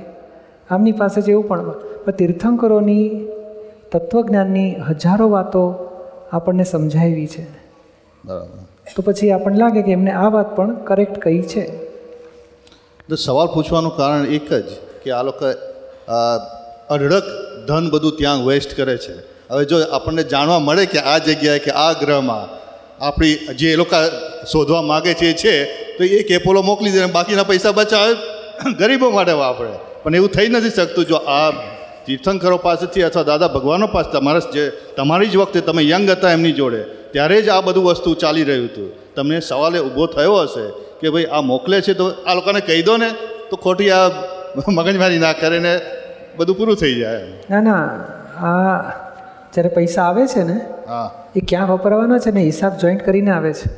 આમની 0.69 0.91
પાસે 0.91 1.21
છે 1.21 1.31
એવું 1.31 1.47
પણ. 1.47 1.73
તીર્થંકરોની 2.17 3.27
તત્વજ્ઞાનની 3.91 4.75
હજારો 4.89 5.29
વાતો 5.29 5.73
આપણને 6.31 6.63
સમજાવી 6.63 7.27
છે. 7.27 7.58
તો 8.95 9.01
પછી 9.05 9.31
આપણને 9.31 9.57
લાગે 9.57 9.81
કે 9.81 9.91
એમને 9.91 10.11
આ 10.11 10.29
વાત 10.29 10.55
પણ 10.55 10.75
કરેક્ટ 10.75 11.17
કહી 11.21 11.41
છે. 11.41 11.65
તો 13.09 13.15
સવાલ 13.15 13.47
પૂછવાનું 13.47 13.97
કારણ 13.97 14.25
એક 14.25 14.53
જ 14.53 14.69
કે 15.03 15.11
આ 15.11 15.23
લોકો 15.23 15.45
અઢળક 16.89 17.23
ધન 17.67 17.89
બધું 17.89 18.17
ત્યાં 18.17 18.45
વેસ્ટ 18.45 18.77
કરે 18.77 18.97
છે. 18.97 19.15
હવે 19.51 19.65
જો 19.65 19.81
આપણને 19.91 20.23
જાણવા 20.23 20.59
મળે 20.59 20.85
કે 20.85 20.99
આ 20.99 21.17
જગ્યાએ 21.17 21.59
કે 21.59 21.71
આ 21.71 21.93
ગ્રહમાં 21.93 22.45
આપણી 23.01 23.35
જે 23.55 23.73
એ 23.73 23.75
લોકો 23.75 23.95
શોધવા 24.51 24.81
માગે 24.81 25.13
છે 25.13 25.29
એ 25.29 25.33
છે 25.33 25.65
તો 25.97 26.03
એ 26.03 26.23
કેપોલો 26.23 26.61
મોકલી 26.61 26.91
દે 26.91 27.05
બાકીના 27.05 27.43
પૈસા 27.43 27.71
બચાવે. 27.71 28.13
ગરીબો 28.79 29.09
માટે 29.09 29.31
વાપરે. 29.31 29.73
પણ 30.03 30.15
એવું 30.15 30.29
થઈ 30.29 30.47
નથી 30.47 30.69
શકતું 30.69 31.05
જો 31.05 31.15
આ 31.15 31.51
તીર્થંકરો 32.05 32.57
પાસેથી 32.57 33.01
અથવા 33.01 33.23
દાદા 33.23 33.47
ભગવાનો 33.47 33.87
પાસે 33.87 34.11
તમારા 34.11 34.39
જે 34.39 34.69
તમારી 34.69 35.27
જ 35.27 35.37
વખતે 35.37 35.59
તમે 35.61 35.83
યંગ 35.83 36.09
હતા 36.09 36.31
એમની 36.31 36.51
જોડે 36.51 36.98
ત્યારે 37.13 37.41
જ 37.41 37.49
આ 37.49 37.61
બધું 37.61 37.83
વસ્તુ 37.83 38.13
ચાલી 38.13 38.43
રહ્યું 38.43 38.67
હતું. 38.67 38.89
તમને 39.15 39.39
સવાલ 39.41 39.75
એ 39.75 39.79
ઊભો 39.79 40.05
થયો 40.07 40.37
હશે 40.45 40.65
કે 41.01 41.09
ભાઈ 41.09 41.27
આ 41.31 41.41
મોકલે 41.41 41.81
છે 41.81 41.93
તો 41.93 42.05
આ 42.25 42.33
લોકોને 42.33 42.59
કહી 42.61 42.81
દો 42.83 42.97
ને 42.97 43.09
તો 43.49 43.55
ખોટી 43.55 43.91
આ 43.91 44.09
મગજમારી 44.67 45.19
ના 45.19 45.33
કરે 45.33 45.59
ને 45.59 45.73
બધું 46.37 46.55
પૂરું 46.57 46.75
થઈ 46.75 46.95
જાય 46.99 47.25
ના 47.49 47.61
ના 47.61 47.83
આ 48.41 48.81
જ્યારે 49.53 49.69
પૈસા 49.69 50.03
આવે 50.03 50.27
છે 50.27 50.43
ને 50.43 50.57
હા. 50.87 51.07
એ 51.35 51.41
ક્યાં 51.41 51.69
વપરાવાના 51.69 52.19
છે 52.19 52.31
ને 52.31 52.41
હિસાબ 52.41 52.77
જોઈન્ટ 52.77 53.03
કરીને 53.03 53.31
આવે 53.31 53.53
છે. 53.53 53.69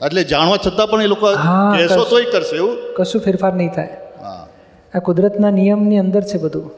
એટલે 0.00 0.24
જાણવા 0.24 0.56
છતાં 0.56 0.88
પણ 0.90 1.02
એ 1.02 1.06
લોકો 1.06 1.26
કહેશો 1.26 1.94
કરશે. 1.94 2.10
તોય 2.10 2.24
કરશે 2.24 2.56
એવું? 2.56 2.76
કશું 2.96 3.20
ફેરફાર 3.20 3.52
નહીં 3.54 3.72
થાય. 3.74 3.96
હા. 4.22 4.46
આ 4.94 4.98
કુદરતના 4.98 5.50
નિયમની 5.50 5.98
અંદર 5.98 6.22
છે 6.22 6.38
બધું. 6.38 6.70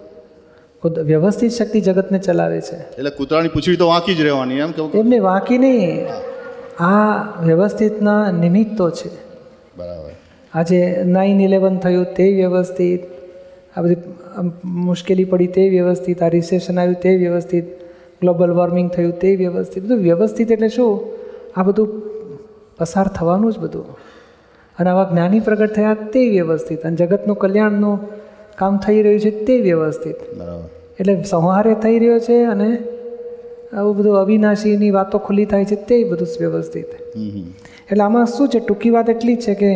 વ્યવસ્થિત 0.89 1.53
શક્તિ 1.53 1.81
જગતને 1.81 2.19
ચલાવે 2.19 2.61
છે. 2.61 2.77
એટલે 2.77 3.11
કૂતરાની 3.11 3.49
પૂછડી 3.49 3.77
તો 3.77 3.87
વાંકી 3.87 4.15
જ 4.15 4.21
રહેવાની 4.21 4.55
એમ 4.55 4.71
કે 4.71 4.99
એમને 4.99 5.19
વાંકી 5.19 5.59
નહીં. 5.59 6.07
આ 6.85 7.23
વ્યવસ્થિતના 7.45 8.31
નિમિત્તો 8.31 8.91
છે. 8.91 9.09
બરાબર. 9.77 10.11
આજે 10.55 11.03
નાઇન 11.07 11.41
ઇલેવન 11.41 11.79
થયું 11.79 12.07
તે 12.17 12.33
વ્યવસ્થિત. 12.33 13.01
આ 13.77 13.83
બધી 13.83 13.97
મુશ્કેલી 14.65 15.25
પડી 15.25 15.47
તે 15.47 15.69
વ્યવસ્થિત. 15.69 16.23
આ 16.23 16.29
રિસેશન 16.29 16.79
આવ્યું 16.79 17.01
તે 17.01 17.17
વ્યવસ્થિત. 17.17 17.65
ગ્લોબલ 18.21 18.51
વોર્મિંગ 18.51 18.91
થયું 18.91 19.19
તે 19.19 19.37
વ્યવસ્થિત. 19.37 19.85
બધું 19.85 19.99
વ્યવસ્થિત 19.99 20.53
એટલે 20.53 20.69
શું? 20.69 21.01
આ 21.57 21.63
બધું 21.63 22.03
પસાર 22.79 23.09
થવાનું 23.09 23.53
જ 23.53 23.59
બધું. 23.59 23.97
અને 24.79 24.91
આવા 24.91 25.09
જ્ઞાની 25.13 25.41
પ્રગટ 25.41 25.73
થયા 25.73 25.95
તે 25.95 26.29
વ્યવસ્થિત. 26.29 26.83
અને 26.83 26.97
જગતનું 26.97 27.37
કલ્યાણનું 27.37 28.01
કામ 28.59 28.79
થઈ 28.79 29.03
રહ્યું 29.03 29.21
છે 29.21 29.31
તે 29.45 29.61
વ્યવસ્થિત. 29.61 30.17
એટલે 31.01 31.23
સંહારે 31.23 31.75
થઈ 31.75 31.99
રહ્યો 31.99 32.19
છે 32.19 32.45
અને 32.45 32.79
આવું 33.77 33.97
બધું 33.97 34.17
અવિનાશીની 34.17 34.91
વાતો 34.91 35.19
ખુલ્લી 35.19 35.45
થાય 35.45 35.65
છે 35.65 35.77
તે 35.77 36.05
બધું 36.05 36.29
વ્યવસ્થિત. 36.41 36.87
એટલે 37.91 38.05
આમાં 38.05 38.27
શું 38.27 38.49
છે? 38.49 38.59
ટૂંકી 38.59 38.91
વાત 38.91 39.11
એટલી 39.11 39.35
જ 39.35 39.41
છે 39.41 39.55
કે 39.55 39.73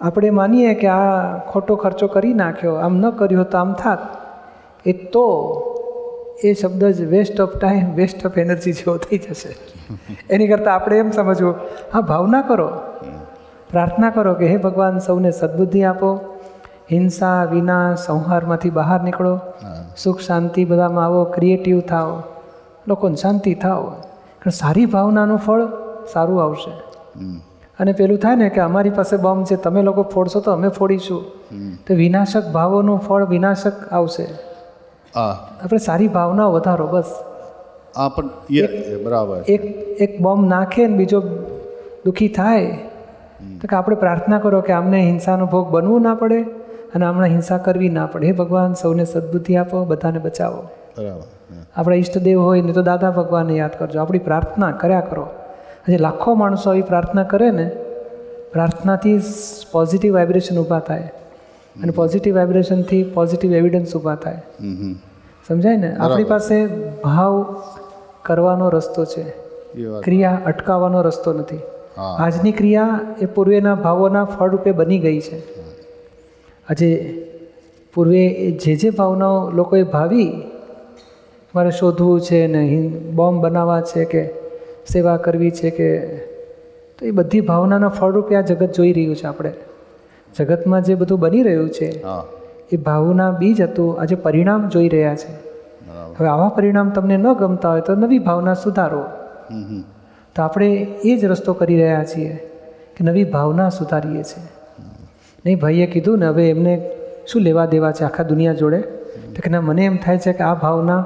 આપણે 0.00 0.30
માનીએ 0.30 0.74
કે 0.74 0.86
આ 0.86 1.38
ખોટો 1.38 1.76
ખર્ચો 1.76 2.06
કરી 2.06 2.34
નાખ્યો 2.34 2.74
આમ 2.74 2.96
ન 2.96 3.10
કર્યો 3.10 3.44
તો 3.44 3.58
આમ 3.58 3.72
થાત. 3.72 3.98
એ 4.86 4.92
તો 4.92 5.26
એ 6.44 6.52
શબ્દ 6.52 6.84
જ 6.84 7.00
waste 7.04 7.40
of 7.40 7.56
time 7.56 7.94
waste 7.94 8.26
of 8.26 8.38
energy 8.38 8.72
જેવો 8.72 8.96
થઈ 8.96 9.18
જશે. 9.18 9.56
એની 10.30 10.48
કરતાં 10.48 10.74
આપણે 10.74 10.98
એમ 10.98 11.10
સમજવું 11.10 11.54
હા 11.92 12.00
ભાવના 12.00 12.42
કરો. 12.42 12.68
પ્રાર્થના 13.70 14.10
કરો 14.10 14.34
કે 14.34 14.46
હે 14.46 14.56
ભગવાન 14.56 14.98
સૌને 14.98 15.30
સદબુદ્ધિ 15.30 15.82
આપો. 15.82 16.33
હિંસા 16.92 17.44
વિના 17.44 17.94
સંહારમાંથી 17.94 18.70
બહાર 18.70 19.00
નીકળો. 19.02 19.34
સુખ 19.96 20.20
શાંતિ 20.20 20.64
બધામાં 20.64 21.04
આવો 21.04 21.24
ક્રિએટિવ 21.24 21.80
થાઓ. 21.80 22.22
લોકોને 22.88 23.16
શાંતિ 23.16 23.54
થાઓ. 23.54 23.84
કારણ 24.40 24.50
સારી 24.50 24.86
ભાવનાનું 24.86 25.38
ફળ 25.38 25.62
સારું 26.12 26.42
આવશે. 26.42 26.72
અને 27.78 27.92
પેલું 27.92 28.18
થાય 28.18 28.36
ને 28.36 28.48
કે 28.48 28.60
અમારી 28.60 28.90
પાસે 28.90 29.16
બોમ્બ 29.16 29.44
છે 29.44 29.56
તમે 29.56 29.82
લોકો 29.82 30.02
ફોડશો 30.02 30.40
તો 30.40 30.52
અમે 30.52 30.68
ફોડીશું. 30.68 31.22
તો 31.86 31.94
વિનાશક 31.94 32.50
ભાવોનું 32.52 32.98
ફળ 32.98 33.24
વિનાશક 33.24 33.92
આવશે. 33.92 34.26
આપણે 35.16 35.78
સારી 35.78 36.08
ભાવનાઓ 36.08 36.52
વધારો 36.52 36.86
બસ. 36.86 37.14
હા 37.96 38.08
પણ 38.08 38.28
બરાબર. 39.04 39.36
એક 39.48 39.62
એક 40.00 40.20
બોમ્બ 40.20 40.48
નાખે 40.48 40.86
ને 40.86 40.96
બીજો 40.96 41.20
દુઃખી 42.04 42.28
થાય. 42.28 42.66
તો 43.60 43.68
કે 43.68 43.76
આપણે 43.76 43.96
પ્રાર્થના 43.96 44.38
કરો 44.38 44.60
કે 44.60 44.72
આમને 44.72 45.00
હિંસાનો 45.00 45.46
ભોગ 45.46 45.68
બનવું 45.68 46.02
ના 46.02 46.14
પડે. 46.14 46.44
અને 46.94 47.06
હમણાં 47.06 47.28
હિંસા 47.28 47.58
કરવી 47.58 47.88
ના 47.88 48.06
પડે. 48.06 48.26
હે 48.26 48.32
ભગવાન 48.32 48.74
સૌને 48.74 49.04
સદબુદ્ધિ 49.04 49.56
આપો 49.56 49.84
બધાને 49.84 50.18
બચાવો. 50.18 50.62
બરાબર. 50.98 51.22
આપણા 51.76 51.96
ઈષ્ટદેવ 51.96 52.40
હોય 52.40 52.60
ને 52.60 52.72
તો 52.72 52.82
દાદા 52.82 53.10
ભગવાનને 53.10 53.54
યાદ 53.54 53.70
કરજો. 53.78 54.00
આપણી 54.00 54.18
પ્રાર્થના 54.18 54.70
કર્યા 54.70 55.00
કરો. 55.00 55.26
હજી 55.88 55.96
લાખો 55.96 56.34
માણસો 56.34 56.70
આવી 56.70 56.82
પ્રાર્થના 56.82 57.22
કરે 57.22 57.50
ને 57.50 57.70
પ્રાર્થનાથી 58.52 59.20
પોઝિટિવ 59.72 60.14
વાઇબ્રેશન 60.14 60.58
ઊભા 60.58 60.78
થાય. 60.78 61.12
અને 61.82 61.92
પોઝિટિવ 61.92 62.36
વાઇબ્રેશનથી 62.36 63.02
પોઝિટિવ 63.02 63.52
એવિડન્સ 63.52 63.96
ઊભા 63.96 64.14
થાય. 64.14 64.42
સમજાય 65.48 65.76
ને? 65.76 65.96
આપણી 65.96 66.24
પાસે 66.24 66.66
ભાવ 67.04 67.62
કરવાનો 68.22 68.68
રસ્તો 68.68 69.04
છે. 69.04 69.22
ક્રિયા 70.00 70.40
અટકાવવાનો 70.46 71.02
રસ્તો 71.02 71.32
નથી. 71.32 71.58
આજની 71.98 72.52
ક્રિયા 72.52 73.00
એ 73.20 73.26
પૂર્વેના 73.26 73.74
ભાવોના 73.74 74.24
ફળરૂપે 74.24 74.72
બની 74.72 74.98
ગઈ 74.98 75.20
છે. 75.20 75.63
આજે 76.68 76.90
પૂર્વે 77.94 78.22
એ 78.26 78.50
જે 78.50 78.76
જે 78.76 78.90
ભાવનાઓ 78.90 79.50
લોકોએ 79.50 79.82
ભાવી 79.82 80.30
મારે 81.54 81.70
શોધવું 81.70 82.20
છે 82.20 82.46
ને 82.46 82.62
બોમ્બ 83.14 83.42
બનાવવા 83.44 83.80
છે 83.80 84.04
કે 84.04 84.22
સેવા 84.92 85.16
કરવી 85.16 85.50
છે 85.50 85.70
કે 85.70 85.88
તો 86.96 87.06
એ 87.06 87.10
બધી 87.10 87.40
ભાવનાના 87.40 87.88
ફળરૂપે 87.88 88.36
આ 88.36 88.40
જગત 88.40 88.70
જોઈ 88.72 88.92
રહ્યું 88.92 89.16
છે 89.16 89.26
આપણે. 89.26 89.52
જગતમાં 90.36 90.82
જે 90.82 90.94
બધું 90.94 91.20
બની 91.20 91.42
રહ્યું 91.42 91.70
છે 91.70 91.88
એ 92.72 92.76
ભાવના 92.76 93.30
બીજ 93.30 93.60
હતું 93.60 94.00
આજે 94.00 94.14
પરિણામ 94.14 94.68
જોઈ 94.68 94.88
રહ્યા 94.88 95.14
છે. 95.14 95.32
હવે 96.18 96.28
આવા 96.28 96.48
પરિણામ 96.48 96.90
તમને 96.90 97.16
ન 97.16 97.32
ગમતા 97.32 97.70
હોય 97.70 97.80
તો 97.80 97.94
નવી 97.94 98.18
ભાવના 98.18 98.54
સુધારો. 98.54 99.04
તો 100.34 100.42
આપણે 100.42 100.68
એ 101.04 101.16
જ 101.16 101.24
રસ્તો 101.24 101.52
કરી 101.52 101.76
રહ્યા 101.76 102.04
છીએ 102.04 102.32
કે 102.96 103.04
નવી 103.04 103.24
ભાવના 103.24 103.68
સુધારીએ 103.68 104.22
છીએ. 104.22 104.46
નહીં 105.46 105.58
ભાઈએ 105.58 105.86
કીધું 105.86 106.18
ને 106.18 106.26
હવે 106.26 106.50
એમને 106.50 106.90
શું 107.32 107.42
લેવા 107.42 107.66
દેવા 107.66 107.92
છે 107.92 108.04
આખા 108.04 108.22
દુનિયા 108.22 108.52
જોડે? 108.52 108.80
તો 109.34 109.40
કે 109.44 109.50
ના 109.50 109.60
મને 109.60 109.84
એમ 109.84 109.96
થાય 109.96 110.18
છે 110.18 110.32
કે 110.32 110.44
આ 110.44 110.54
ભાવના 110.54 111.04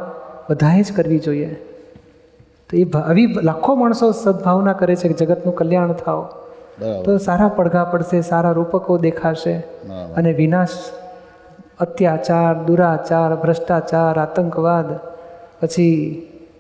બધાએ 0.51 0.83
જ 0.83 0.93
કરવી 0.93 1.19
જોઈએ. 1.19 1.55
તો 2.71 2.77
એ 2.77 2.85
આવી 3.01 3.27
લાખો 3.43 3.77
માણસો 3.77 4.13
સદભાવના 4.13 4.73
કરે 4.73 4.97
છે 4.97 5.09
કે 5.09 5.15
જગતનું 5.15 5.55
કલ્યાણ 5.55 5.93
થાવ 5.93 6.21
તો 7.05 7.19
સારા 7.19 7.49
પડઘા 7.49 7.85
પડશે 7.85 8.21
સારા 8.21 8.53
રૂપકો 8.53 8.99
દેખાશે 8.99 9.55
અને 10.17 10.33
વિનાશ 10.33 10.79
અત્યાચાર 11.81 12.55
દુરાચાર 12.65 13.35
ભ્રષ્ટાચાર 13.35 14.19
આતંકવાદ 14.19 14.89
પછી 15.61 15.95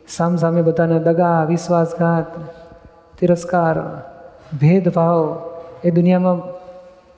સામસામે 0.09 0.63
બધાને 0.63 0.99
દગા 0.99 1.45
વિશ્વાસઘાત 1.45 2.31
તિરસ્કાર 3.21 3.77
ભેદભાવ 4.61 5.23
એ 5.85 5.91
દુનિયામાં 5.91 6.58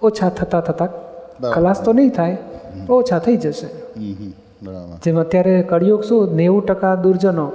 ઓછા 0.02 0.30
થતાં 0.38 0.62
થતાં 0.68 0.90
ખલાસ 1.54 1.78
તો 1.84 1.92
નહીં 1.92 2.10
થાય 2.10 2.36
ઓછા 2.98 3.20
થઈ 3.26 3.36
જશે. 3.36 3.68
જેમ 5.04 5.16
અત્યારે 5.24 5.54
કળિયુગ 5.70 6.02
શું 6.08 6.34
નેવું 6.40 6.66
ટકા 6.66 6.94
દુર્જનો 7.04 7.46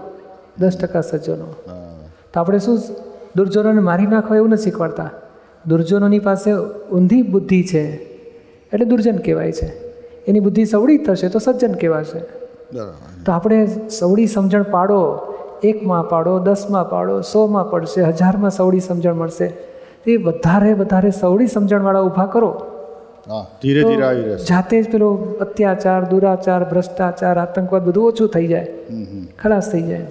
દસ 0.60 0.76
ટકા 0.82 1.04
સજ્જનો. 1.10 1.48
તો 2.32 2.36
આપણે 2.40 2.60
શું 2.60 2.78
દુર્જનોને 3.36 3.82
મારી 3.90 4.10
નાખવા 4.14 4.38
એવું 4.42 4.52
નથી 4.56 4.64
શીખવાડતા 4.64 5.10
દુર્જનોની 5.66 6.24
પાસે 6.30 6.50
ઊંધી 6.56 7.24
બુદ્ધિ 7.34 7.60
છે 7.72 7.84
એટલે 8.72 8.86
દુર્જન 8.86 9.18
કહેવાય 9.28 9.52
છે. 9.52 9.68
એની 10.28 10.40
બુદ્ધિ 10.40 10.66
સવડી 10.66 11.00
થશે 11.06 11.28
તો 11.30 11.40
સજ્જન 11.40 11.74
કહેવાશે. 11.82 12.20
તો 13.26 13.30
આપણે 13.32 13.60
સવડી 13.90 14.28
સમજણ 14.28 14.66
પાડો 14.76 15.00
એકમાં 15.64 16.10
પાડો 16.10 16.34
દસમાં 16.40 16.90
પાડો 16.90 17.16
સોમાં 17.32 17.70
પડશે 17.70 18.02
હજારમાં 18.02 18.52
સવડી 18.52 18.80
સમજણ 18.80 19.14
મળશે. 19.14 19.48
એ 20.08 20.16
વધારે 20.28 20.72
વધારે 20.74 21.12
સવડી 21.12 21.48
સમજણવાળા 21.48 22.02
ઊભા 22.02 22.26
કરો. 22.26 22.52
હા 23.30 23.44
ધીરે 23.62 23.82
ધીરે 23.84 24.06
આવી 24.06 24.26
રહેશે. 24.28 24.46
જાતે 24.46 24.76
જ 24.82 24.92
પેલો 24.92 25.10
અત્યાચાર 25.42 26.02
દુરાચાર 26.06 26.62
ભ્રષ્ટાચાર 26.72 27.36
આતંકવાદ 27.38 27.84
બધું 27.84 28.08
ઓછું 28.08 28.30
થઈ 28.30 28.48
જાય. 28.48 28.68
ખલાસ 29.42 29.72
થઈ 29.72 29.82
જાય. 29.82 30.08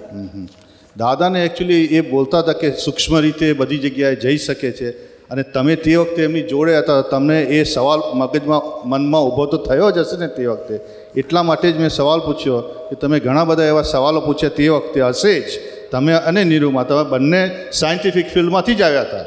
દાદાને 0.95 1.39
એકચ્યુઅલી 1.45 1.83
એ 1.97 2.01
બોલતા 2.13 2.41
હતા 2.45 2.57
કે 2.61 2.71
સૂક્ષ્મ 2.85 3.19
રીતે 3.25 3.47
બધી 3.53 3.81
જગ્યાએ 3.85 4.17
જઈ 4.23 4.37
શકે 4.37 4.71
છે 4.71 4.89
અને 5.31 5.43
તમે 5.55 5.75
તે 5.75 5.93
વખતે 5.95 6.21
એમની 6.23 6.43
જોડે 6.51 6.73
હતા 6.79 6.97
તમને 7.11 7.37
એ 7.57 7.61
સવાલ 7.73 8.01
મગજમાં 8.13 8.61
મનમાં 8.91 9.23
ઊભો 9.29 9.45
તો 9.45 9.57
થયો 9.67 9.89
જ 9.91 10.03
હશે 10.03 10.17
ને 10.23 10.27
તે 10.37 10.43
વખતે? 10.45 10.75
એટલા 11.15 11.43
માટે 11.43 11.67
જ 11.71 11.77
મેં 11.83 11.89
સવાલ 11.89 12.21
પૂછ્યો 12.27 12.59
કે 12.89 12.95
તમે 13.01 13.19
ઘણા 13.19 13.45
બધા 13.51 13.69
એવા 13.73 13.85
સવાલો 13.93 14.19
પૂછ્યા 14.27 14.57
તે 14.59 14.69
વખતે 14.69 14.99
હશે 15.01 15.33
જ. 15.39 15.49
તમે 15.91 16.13
અને 16.29 16.41
નીરુમાં 16.51 16.87
તમે 16.87 17.03
બંને 17.13 17.41
સાયન્ટિફિક 17.71 18.27
ફિલ્ડમાંથી 18.35 18.75
જ 18.75 18.81
આવ્યા 18.81 19.07
હતા. 19.09 19.25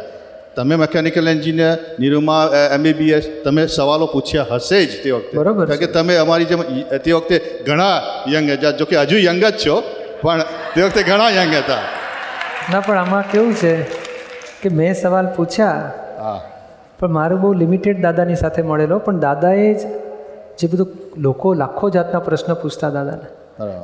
તમે 0.59 0.77
મેકેનિકલ 0.83 1.29
એન્જિનિયર 1.33 1.75
નિરૂમા 2.03 2.41
એમબીબીએસ 2.77 3.27
તમે 3.45 3.63
સવાલો 3.77 4.07
પૂછ્યા 4.15 4.47
હશે 4.53 4.79
જ 4.87 4.97
તે 5.03 5.11
વખતે. 5.17 5.37
બરાબર 5.39 5.67
કારણ 5.71 5.81
કે 5.83 5.89
તમે 5.97 6.17
અમારી 6.23 6.49
જેમ 6.53 6.63
તે 7.05 7.11
વખતે 7.13 7.37
ઘણા 7.67 7.97
યંગ 8.35 8.51
હતા. 8.51 8.73
જોકે 8.81 8.97
હજુ 8.97 9.19
યંગ 9.29 9.41
જ 9.45 9.53
છો 9.65 9.77
પણ 10.23 10.43
તે 10.75 10.83
વખતે 10.83 11.03
ઘણા 11.11 11.31
યંગ 11.39 11.55
હતા. 11.55 11.83
ના 12.73 12.81
પણ 12.81 12.99
આમાં 12.99 13.25
કેવું 13.33 13.55
છે 13.55 13.73
કે 14.63 14.69
મેં 14.79 14.95
સવાલ 14.95 15.29
પૂછ્યા 15.37 15.81
હા. 16.23 16.39
પણ 16.99 17.13
મારું 17.19 17.41
બહુ 17.41 17.51
લિમિટેડ 17.63 18.05
દાદાની 18.07 18.39
સાથે 18.45 18.63
મળેલો 18.63 18.99
પણ 18.99 19.21
દાદાએ 19.27 19.69
જ 19.75 19.83
જે 20.59 20.67
બધું 20.73 20.89
લોકો 21.27 21.55
લાખો 21.55 21.91
જાતના 21.97 22.21
પ્રશ્ન 22.21 22.55
પૂછતા 22.63 22.91
દાદાને. 22.91 23.29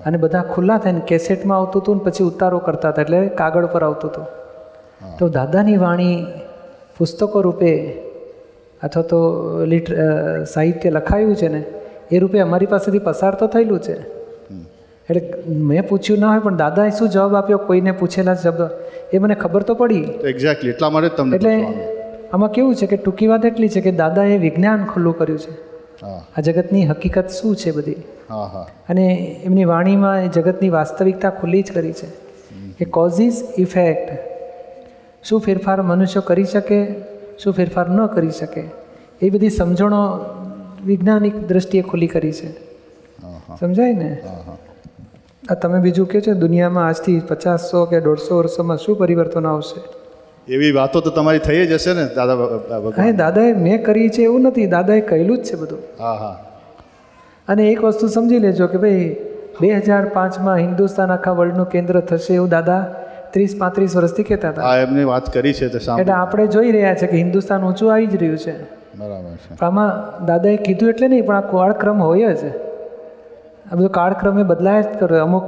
અને 0.07 0.17
બધા 0.17 0.43
ખુલ્લા 0.55 0.79
થઈને 0.79 1.01
કેસેટમાં 1.11 1.59
આવતું 1.59 1.83
હતું 1.83 1.97
ને 2.01 2.05
પછી 2.07 2.27
ઉતારો 2.31 2.59
કરતા 2.59 2.91
હતા 2.95 3.03
એટલે 3.03 3.29
કાગળ 3.43 3.67
પર 3.67 3.85
આવતું 3.85 4.11
હતું. 4.11 4.27
તો 5.19 5.29
દાદાની 5.29 5.77
વાણી 5.77 6.17
પુસ્તકો 6.99 7.41
રૂપે 7.41 7.71
અથવા 8.83 9.03
તો 9.03 9.19
લિટ 9.65 9.91
સાહિત્ય 10.53 10.91
લખાયું 10.91 11.37
છે 11.37 11.49
ને 11.49 11.65
એ 12.13 12.19
રૂપે 12.19 12.39
અમારી 12.39 12.67
પાસેથી 12.67 12.99
પસાર 12.99 13.35
તો 13.35 13.47
થયેલું 13.47 13.81
છે. 13.81 13.97
એટલે 15.11 15.55
મેં 15.71 15.89
પૂછ્યું 15.89 16.21
ના 16.21 16.31
હોય 16.31 16.39
પણ 16.39 16.57
દાદાએ 16.57 16.91
શું 16.91 17.09
જવાબ 17.09 17.35
આપ્યો 17.37 17.59
કોઈને 17.59 17.93
પૂછેલા 17.93 18.35
શબ્દ 18.35 18.69
એ 19.13 19.19
મને 19.19 19.35
ખબર 19.35 19.63
તો 19.63 19.75
પડી. 19.75 20.03
એક્ઝેક્ટલી 20.25 20.71
એટલા 20.71 20.91
માટે 20.91 21.09
તમને 21.09 21.37
એટલે 21.37 21.55
આમાં 22.33 22.51
કેવું 22.51 22.75
છે 22.75 22.87
કે 22.87 22.97
ટૂંકી 22.97 23.27
વાત 23.27 23.45
એટલી 23.45 23.69
છે 23.69 23.81
કે 23.81 23.93
દાદાએ 23.93 24.39
વિજ્ઞાન 24.39 24.85
ખુલ્લું 24.85 25.19
કર્યું 25.19 25.39
છે. 25.39 25.53
આ 26.37 26.41
જગતની 26.41 26.85
હકીકત 26.87 27.29
શું 27.29 27.57
છે 27.57 27.71
બધી? 27.71 27.97
અને 28.89 29.07
એમની 29.45 29.65
વાણીમાં 29.65 30.25
એ 30.25 30.29
જગતની 30.29 30.69
વાસ્તવિકતા 30.69 31.31
ખુલ્લી 31.31 31.63
જ 31.63 31.73
કરી 31.73 31.93
છે. 31.93 32.09
કે 32.79 32.85
કોઝિસ 32.85 33.43
ઇફેક્ટ 33.59 34.09
શું 35.25 35.41
ફેરફાર 35.41 35.83
મનુષ્ય 35.83 36.23
કરી 36.25 36.45
શકે? 36.45 36.87
શું 37.39 37.53
ફેરફાર 37.53 37.91
ન 37.91 38.07
કરી 38.07 38.31
શકે? 38.31 38.63
એ 39.23 39.31
બધી 39.31 39.51
સમજણો 39.51 40.19
વૈજ્ઞાનિક 40.87 41.49
દ્રષ્ટિએ 41.49 41.83
ખુલ્લી 41.83 42.07
કરી 42.07 42.33
છે. 42.33 42.53
સમજાય 43.61 43.93
ને? 43.93 44.23
આ 45.51 45.55
તમે 45.55 45.81
બીજું 45.81 46.09
કહો 46.09 46.21
છો 46.21 46.33
દુનિયામાં 46.35 46.87
આજથી 46.87 47.21
પચાસસો 47.29 47.85
કે 47.85 48.01
દોઢસો 48.01 48.39
વર્ષોમાં 48.39 48.77
શું 48.77 48.99
પરિવર્તન 48.99 49.47
આવશે? 49.47 49.81
એવી 50.53 50.73
વાતો 50.73 51.01
તો 51.01 51.11
તમારી 51.11 51.39
થઈ 51.39 51.67
જ 51.67 51.73
હશે 51.73 51.93
ને 51.93 52.05
દાદા 52.15 52.35
હા 53.03 53.11
દાદાએ 53.11 53.53
મેં 53.53 53.85
કરી 53.85 54.09
છે 54.09 54.23
એવું 54.23 54.43
નથી 54.43 54.67
દાદાએ 54.67 55.01
કહેલું 55.01 55.39
જ 55.39 55.43
છે 55.43 55.55
બધું. 55.57 55.79
હા 55.99 56.13
હા. 56.13 56.45
અને 57.49 57.69
એક 57.69 57.85
વસ્તુ 57.85 58.07
સમજી 58.07 58.39
લેજો 58.39 58.67
કે 58.67 58.79
ભાઈ 58.79 59.17
બે 59.61 59.71
હજાર 59.71 60.05
પાંચમાં 60.05 60.57
હિન્દુસ્તાન 60.57 61.11
આખા 61.11 61.31
વર્લ્ડનું 61.31 61.69
કેન્દ્ર 61.69 62.01
થશે 62.01 62.35
એવું 62.35 62.49
દાદા? 62.49 62.95
ત્રીસ 63.35 63.55
પાંત્રીસ 63.61 63.97
વર્ષથી 63.97 64.27
કહેતા 64.29 64.51
હતા. 64.51 64.77
એમની 64.85 65.07
વાત 65.11 65.33
કરી 65.35 65.55
છે 65.59 65.67
એટલે 65.69 66.13
આપણે 66.17 66.47
જોઈ 66.55 66.73
રહ્યા 66.77 66.95
છે 67.01 67.07
કે 67.13 67.17
હિન્દુસ્તાન 67.17 67.67
ઊંચું 67.69 67.93
આવી 67.95 68.11
જ 68.13 68.21
રહ્યું 68.23 68.41
છે. 68.45 68.55
બરાબર 68.99 69.37
છે. 69.45 69.57
આમાં 69.69 70.27
દાદાએ 70.27 70.57
કીધું 70.67 70.89
એટલે 70.91 71.09
નહીં 71.13 71.27
પણ 71.27 71.37
આ 71.37 71.47
કાળક્રમ 71.53 72.03
હોય 72.03 72.35
જ. 72.35 72.53
આ 73.71 73.75
બધો 73.77 73.89
કાળક્રમ 73.99 74.39
એ 74.43 74.45
બદલાય 74.53 74.83
જ 74.83 75.01
કરે 75.01 75.19
અમુક 75.23 75.47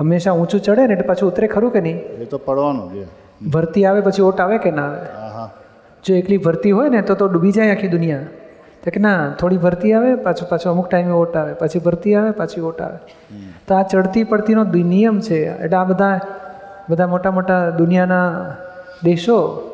હંમેશા 0.00 0.34
ઊંચું 0.42 0.60
ચડે 0.60 0.86
ને 0.86 0.94
એટલે 0.96 1.08
પાછું 1.08 1.32
ઉતરે 1.32 1.48
ખરું 1.54 1.72
કે 1.72 1.80
નહીં? 1.86 1.98
એ 2.22 2.28
તો 2.34 2.38
પડવાનું 2.46 2.86
છે 2.94 3.02
ભરતી 3.56 3.84
આવે 3.84 4.00
પછી 4.06 4.28
ઓટ 4.28 4.44
આવે 4.44 4.58
કે 4.66 4.70
ના 4.78 4.86
આવે? 4.90 5.48
જો 6.04 6.14
એકલી 6.20 6.40
ભરતી 6.46 6.72
હોય 6.76 6.94
ને 6.94 7.02
તો 7.10 7.14
તો 7.22 7.28
ડૂબી 7.32 7.52
જાય 7.56 7.74
આખી 7.74 7.92
દુનિયા. 7.96 8.28
તો 8.84 8.94
કે 8.94 9.00
ના 9.00 9.16
થોડી 9.40 9.60
ભરતી 9.64 9.92
આવે 9.96 10.14
પાછું 10.26 10.48
પાછું 10.52 10.72
અમુક 10.72 10.88
ટાઈમે 10.88 11.12
ઓટ 11.22 11.36
આવે. 11.40 11.52
પછી 11.60 11.82
ભરતી 11.88 12.14
આવે 12.20 12.30
પાછી 12.38 12.62
ઓટ 12.70 12.80
આવે. 12.82 12.98
તો 13.66 13.74
આ 13.74 13.82
ચડતી 13.92 14.24
પડતીનો 14.30 14.64
નિયમ 14.92 15.20
છે. 15.28 15.38
એટલે 15.64 15.76
આ 15.80 15.84
બધા 15.84 16.14
બધા 16.88 17.06
મોટા 17.06 17.30
મોટા 17.30 17.70
દુનિયાના 17.70 18.56
દેશો 19.04 19.68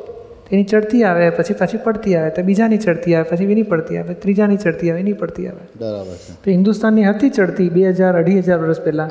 એની 0.51 0.63
ચડતી 0.63 1.03
આવે 1.03 1.29
પછી 1.29 1.53
પાછી 1.53 1.77
પડતી 1.77 2.15
આવે 2.15 2.29
તો 2.29 2.41
બીજાની 2.41 2.77
ચડતી 2.77 3.15
આવે 3.15 3.29
પછી 3.29 3.43
એની 3.43 3.63
પડતી 3.63 3.97
આવે 3.97 4.13
ત્રીજાની 4.13 4.57
ચડતી 4.57 4.91
આવે 4.91 4.99
એની 4.99 5.13
પડતી 5.13 5.47
આવે. 5.47 5.59
બરાબર 5.79 6.15
છે. 6.15 6.33
તો 6.43 6.51
હિન્દુસ્તાનની 6.51 7.03
હતી 7.03 7.29
ચડતી 7.29 7.69
બે 7.69 7.89
હજાર 7.89 8.17
અઢી 8.17 8.39
હજાર 8.39 8.59
વર્ષ 8.59 8.81
પહેલાં. 8.81 9.09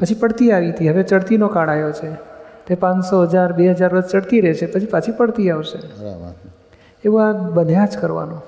પછી 0.00 0.14
પડતી 0.14 0.52
આવી 0.52 0.70
હતી 0.70 0.88
હવે 0.88 1.02
ચડતીનો 1.02 1.48
કાળ 1.48 1.68
આવ્યો 1.68 1.92
છે. 1.92 2.10
તે 2.66 2.74
પાંચસો 2.74 3.26
હજાર 3.26 3.52
બે 3.52 3.72
હજાર 3.72 3.94
વર્ષ 3.94 4.10
ચડતી 4.10 4.40
રહેશે 4.40 4.66
પછી 4.66 4.86
પાછી 4.86 5.12
પડતી 5.12 5.50
આવશે. 5.50 5.78
એવું 7.04 7.28
આ 7.28 7.32
બન્યા 7.32 7.86
જ 7.86 7.98
કરવાનું. 7.98 8.42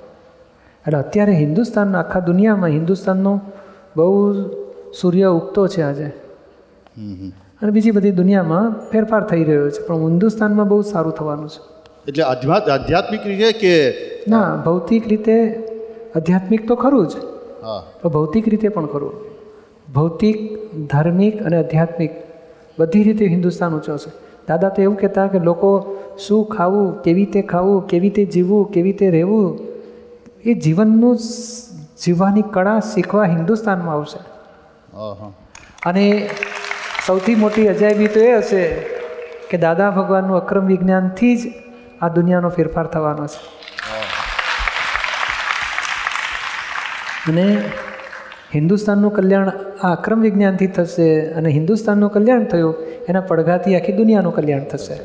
એટલે 0.87 0.99
અત્યારે 0.99 1.33
હિન્દુસ્તાન 1.33 1.97
આખા 1.97 2.21
દુનિયામાં 2.21 2.71
હિન્દુસ્તાનનો 2.71 3.41
બહુ 3.97 4.33
સૂર્ય 5.01 5.25
ઉગતો 5.25 5.69
છે 5.69 5.83
આજે. 5.83 6.13
અને 7.63 7.71
બીજી 7.71 7.91
બધી 7.91 8.11
દુનિયામાં 8.11 8.67
ફેરફાર 8.91 9.23
થઈ 9.27 9.45
રહ્યો 9.45 9.71
છે 9.71 9.81
પણ 9.87 10.05
હિન્દુસ્તાનમાં 10.09 10.69
બહુ 10.69 10.83
સારું 10.83 11.13
થવાનું 11.13 11.49
છે. 11.49 11.61
એટલે 12.09 12.23
આધ્યાત્મિક 12.25 13.27
રીતે 13.27 13.53
કે 13.53 13.75
ના 14.29 14.57
ભૌતિક 14.57 15.09
રીતે 15.09 15.37
આધ્યાત્મિક 16.17 16.69
તો 16.69 16.75
ખરું 16.75 17.07
જ 17.09 17.15
હા. 17.63 17.83
પણ 18.03 18.09
ભૌતિક 18.09 18.49
રીતે 18.49 18.69
પણ 18.69 18.87
ખરું. 18.87 19.13
ભૌતિક 19.95 20.37
ધાર્મિક 20.87 21.43
અને 21.43 21.57
આધ્યાત્મિક 21.57 22.13
બધી 22.79 23.03
રીતે 23.03 23.25
હિન્દુસ્તાન 23.27 23.75
ઊંચો 23.75 23.97
દાદા 24.49 24.69
તો 24.69 24.83
એવું 24.83 24.97
કહેતા 24.97 25.27
કે 25.27 25.39
લોકો 25.39 25.71
શું 26.19 26.49
ખાવું 26.49 27.03
કેવી 27.03 27.25
રીતે 27.25 27.43
ખાવું 27.43 27.87
કેવી 27.87 28.09
રીતે 28.09 28.33
જીવવું 28.33 28.71
કેવી 28.73 28.93
રીતે 28.93 29.11
રહેવું 29.11 29.59
એ 30.45 30.55
જીવનનું 30.55 31.17
જીવવાની 32.05 32.43
કળા 32.43 32.81
શીખવા 32.81 33.25
હિન્દુસ્તાનમાં 33.25 33.97
આવશે. 33.97 34.19
અને 35.87 36.07
સૌથી 37.11 37.35
મોટી 37.35 37.69
અજાયબી 37.69 38.07
તો 38.07 38.21
એ 38.21 38.33
હશે 38.39 38.65
કે 39.51 39.59
દાદા 39.59 39.91
ભગવાનનું 39.91 40.37
અક્રમ 40.37 40.67
વિજ્ઞાનથી 40.67 41.37
જ 41.37 41.53
આ 42.03 42.09
દુનિયાનો 42.09 42.49
ફેરફાર 42.49 42.87
થવાનો 42.87 43.25
છે. 43.27 43.39
અને 47.31 47.47
હિન્દુસ્તાનનું 48.55 49.15
કલ્યાણ 49.17 49.49
આ 49.83 49.91
અક્રમ 49.93 50.21
વિજ્ઞાનથી 50.21 50.69
થશે 50.77 51.09
અને 51.39 51.51
હિન્દુસ્તાનનું 51.51 52.11
કલ્યાણ 52.11 52.45
થયું 52.45 52.75
એના 53.09 53.23
પડઘાથી 53.31 53.75
આખી 53.77 53.93
દુનિયાનું 53.93 54.37
કલ્યાણ 54.37 54.65
થશે. 54.65 54.97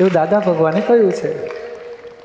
એવું 0.00 0.12
દાદા 0.12 0.40
ભગવાને 0.46 0.80
કહ્યું 0.80 1.12
છે. 1.12 1.30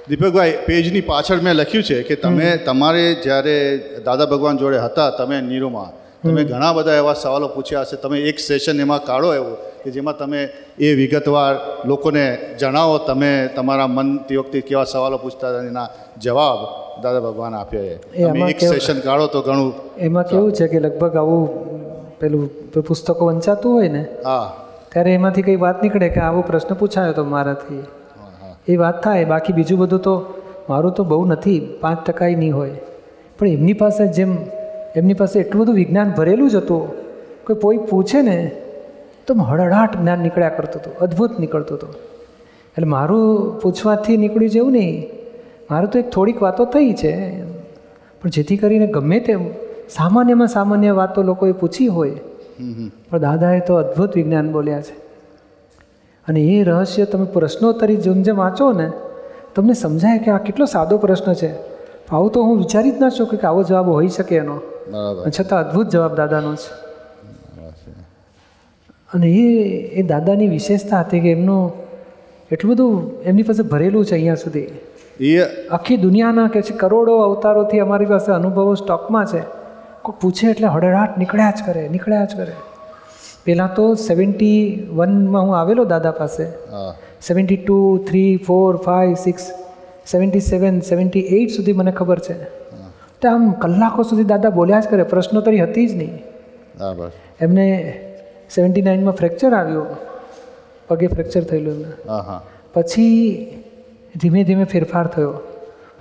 દીપકભાઈ 0.09 0.55
પેજની 0.65 1.01
પાછળ 1.01 1.43
મેં 1.49 1.53
લખ્યું 1.53 1.83
છે 1.83 1.99
કે 2.03 2.15
તમે 2.15 2.47
તમારે 2.69 3.03
જ્યારે 3.27 3.57
દાદા 4.05 4.25
ભગવાન 4.35 4.57
જોડે 4.57 4.77
હતા 4.77 5.09
તમે 5.19 5.41
નીરુમાં. 5.41 6.02
તમે 6.23 6.43
ઘણા 6.43 6.73
બધા 6.73 6.93
એવા 6.93 7.13
સવાલો 7.13 7.47
પૂછ્યા 7.47 7.81
હશે. 7.81 7.95
તમે 7.95 8.17
એક 8.19 8.39
સેશન 8.39 8.79
એમાં 8.79 9.03
કાઢો 9.05 9.33
એવો 9.33 9.53
કે 9.83 9.91
જેમાં 9.91 10.17
તમે 10.17 10.43
એ 10.79 10.93
વિગતવાર 10.95 11.55
લોકોને 11.85 12.25
જણાવો. 12.59 12.97
તમે 12.97 13.49
તમારા 13.55 13.87
મન 13.87 14.17
તે 14.17 14.35
વખતે 14.35 14.61
કેવા 14.61 14.83
સવાલો 14.83 15.17
પૂછતા 15.17 15.49
હતા 15.49 15.67
એના 15.67 15.87
જવાબ 16.17 16.59
દાદા 17.03 17.19
ભગવાન 17.19 17.55
આપ્યા 17.55 18.49
એક 18.49 18.59
સેશન 18.59 18.99
કાઢો 18.99 19.27
તો 19.27 19.41
ઘણું 19.41 19.73
એમાં 19.97 20.23
કેવું 20.23 20.51
છે 20.53 20.67
કે 20.67 20.79
લગભગ 20.79 21.15
આવું 21.17 21.43
પેલું 22.19 22.49
પુસ્તકો 22.87 23.25
વંચાતું 23.25 23.73
હોય 23.73 23.89
ને 23.89 24.05
હા. 24.25 24.45
ત્યારે 24.91 25.13
એમાંથી 25.13 25.41
કંઈ 25.41 25.55
વાત 25.55 25.83
નીકળે 25.83 26.09
કે 26.09 26.19
આવો 26.19 26.41
પ્રશ્ન 26.41 26.73
પૂછાયો 26.73 27.13
તો 27.13 27.23
મારાથી. 27.23 27.83
એ 28.67 28.75
વાત 28.77 29.03
થાય. 29.03 29.25
બાકી 29.25 29.53
બીજું 29.53 29.79
બધું 29.79 29.99
તો 29.99 30.13
મારું 30.69 30.93
તો 30.93 31.03
બહુ 31.03 31.25
નથી. 31.25 31.59
પાંચ 31.81 32.05
ટકાય 32.05 32.35
નહીં 32.35 32.55
હોય. 32.55 32.75
પણ 33.39 33.47
એમની 33.47 33.73
પાસે 33.73 34.07
જેમ 34.07 34.37
એમની 34.95 35.13
પાસે 35.13 35.39
એટલું 35.39 35.63
બધું 35.63 35.75
વિજ્ઞાન 35.75 36.11
ભરેલું 36.11 36.49
જ 36.49 36.55
હતું 36.55 36.89
કોઈ 37.45 37.55
કોઈ 37.55 37.77
પૂછે 37.77 38.21
ને 38.21 38.51
તો 39.27 39.33
હળહળાટ 39.33 39.97
જ્ઞાન 39.97 40.19
નીકળ્યા 40.19 40.49
કરતું 40.49 40.81
હતું 40.81 40.97
અદ્ભુત 40.97 41.39
નીકળતું 41.39 41.77
હતું. 41.77 41.89
એટલે 42.71 42.87
મારું 42.87 43.59
પૂછવાથી 43.61 44.17
નીકળ્યું 44.17 44.51
જેવું 44.51 44.71
નહીં. 44.71 45.09
મારું 45.71 45.89
તો 45.89 45.99
એક 45.99 46.09
થોડીક 46.09 46.41
વાતો 46.41 46.65
થઈ 46.65 46.93
છે. 46.93 47.43
પણ 48.21 48.29
જેથી 48.29 48.57
કરીને 48.57 48.87
ગમે 48.87 49.19
તેમ 49.19 49.49
સામાન્યમાં 49.89 50.47
સામાન્ય 50.47 50.91
વાતો 50.91 51.23
લોકોએ 51.23 51.51
પૂછી 51.51 51.87
હોય. 51.87 52.09
પણ 53.09 53.17
દાદાએ 53.17 53.59
તો 53.59 53.75
અદ્ભુત 53.75 54.15
વિજ્ઞાન 54.15 54.51
બોલ્યા 54.51 54.81
છે. 54.81 54.93
અને 56.27 56.41
એ 56.41 56.63
રહસ્ય 56.63 57.05
તમે 57.05 57.25
પ્રશ્નોત્તરી 57.25 57.95
જેમ 57.95 58.21
જેમ 58.21 58.37
વાંચો 58.37 58.71
ને 58.71 58.91
તમને 59.55 59.73
સમજાય 59.73 60.17
કે 60.17 60.31
આ 60.31 60.37
કેટલો 60.37 60.65
સાદો 60.65 60.97
પ્રશ્ન 60.97 61.33
છે. 61.33 61.73
આવું 62.11 62.31
તો 62.31 62.43
હું 62.43 62.57
વિચારી 62.57 62.91
જ 62.91 62.99
ના 62.99 63.09
શકું 63.09 63.39
કે 63.39 63.47
આવો 63.47 63.63
જવાબ 63.63 63.89
હોઈ 63.89 64.07
શકે 64.07 64.35
એનો. 64.35 64.61
છતાં 65.39 65.59
અદ્ભુત 65.59 65.89
જવાબ 65.89 66.15
દાદાનો 66.15 66.55
છે. 66.55 66.71
અને 69.13 69.27
એ 69.27 69.47
એ 69.99 70.01
દાદાની 70.01 70.47
વિશેષતા 70.47 70.99
હતી 70.99 71.19
કે 71.19 71.31
એમનું 71.31 71.71
એટલું 72.51 72.73
બધું 72.73 73.23
એમની 73.23 73.43
પાસે 73.43 73.63
ભરેલું 73.63 74.05
છે 74.05 74.11
અહીંયા 74.11 74.35
સુધી. 74.35 74.67
એ 75.19 75.41
આખી 75.71 75.97
દુનિયાના 75.97 76.47
કે 76.47 76.61
છે 76.61 76.73
કરોડો 76.73 77.17
અવતારોથી 77.19 77.79
અમારી 77.79 78.05
પાસે 78.05 78.31
અનુભવો 78.31 78.75
સ્ટોકમાં 78.75 79.25
છે. 79.25 79.41
કોઈ 80.01 80.19
પૂછે 80.21 80.47
એટલે 80.47 80.67
હડડાટ 80.67 81.17
નીકળ્યા 81.17 81.51
જ 81.51 81.65
કરે 81.65 81.89
નીકળ્યા 81.89 82.25
જ 82.25 82.35
કરે. 82.37 82.53
પહેલાં 83.45 83.75
તો 83.75 83.95
સેવન્ટી 83.95 84.87
વનમાં 84.91 85.43
હું 85.43 85.59
આવેલો 85.59 85.85
દાદા 85.85 86.11
પાસે. 86.11 86.45
Seventy 87.27 87.57
two 87.57 88.05
three 88.09 88.37
four 88.37 88.75
five 88.75 89.13
six 89.13 89.51
seventy 90.11 90.39
seven 90.39 90.79
seventy 90.79 91.19
eight 91.19 91.49
સુધી 91.49 91.73
મને 91.73 91.91
ખબર 91.91 92.19
છે. 92.19 92.62
તો 93.23 93.29
આમ 93.33 93.43
કલાકો 93.63 94.05
સુધી 94.09 94.29
દાદા 94.31 94.53
બોલ્યા 94.59 94.83
જ 94.85 94.93
કરે 94.93 95.03
પ્રશ્નોત્તરી 95.13 95.61
હતી 95.65 95.87
જ 95.87 95.99
નહીં. 96.01 96.15
બરાબર 96.79 97.09
એમને 97.41 97.67
સેવન્ટી 98.55 98.83
નાઇનમાં 98.87 99.17
ફ્રેક્ચર 99.19 99.51
આવ્યું 99.53 99.87
પગે 100.87 101.07
ફ્રેક્ચર 101.15 101.43
થયેલું 101.49 101.73
એમને. 101.75 101.91
પછી 102.73 103.17
ધીમે 104.21 104.41
ધીમે 104.43 104.65
ફેરફાર 104.73 105.05
થયો. 105.07 105.33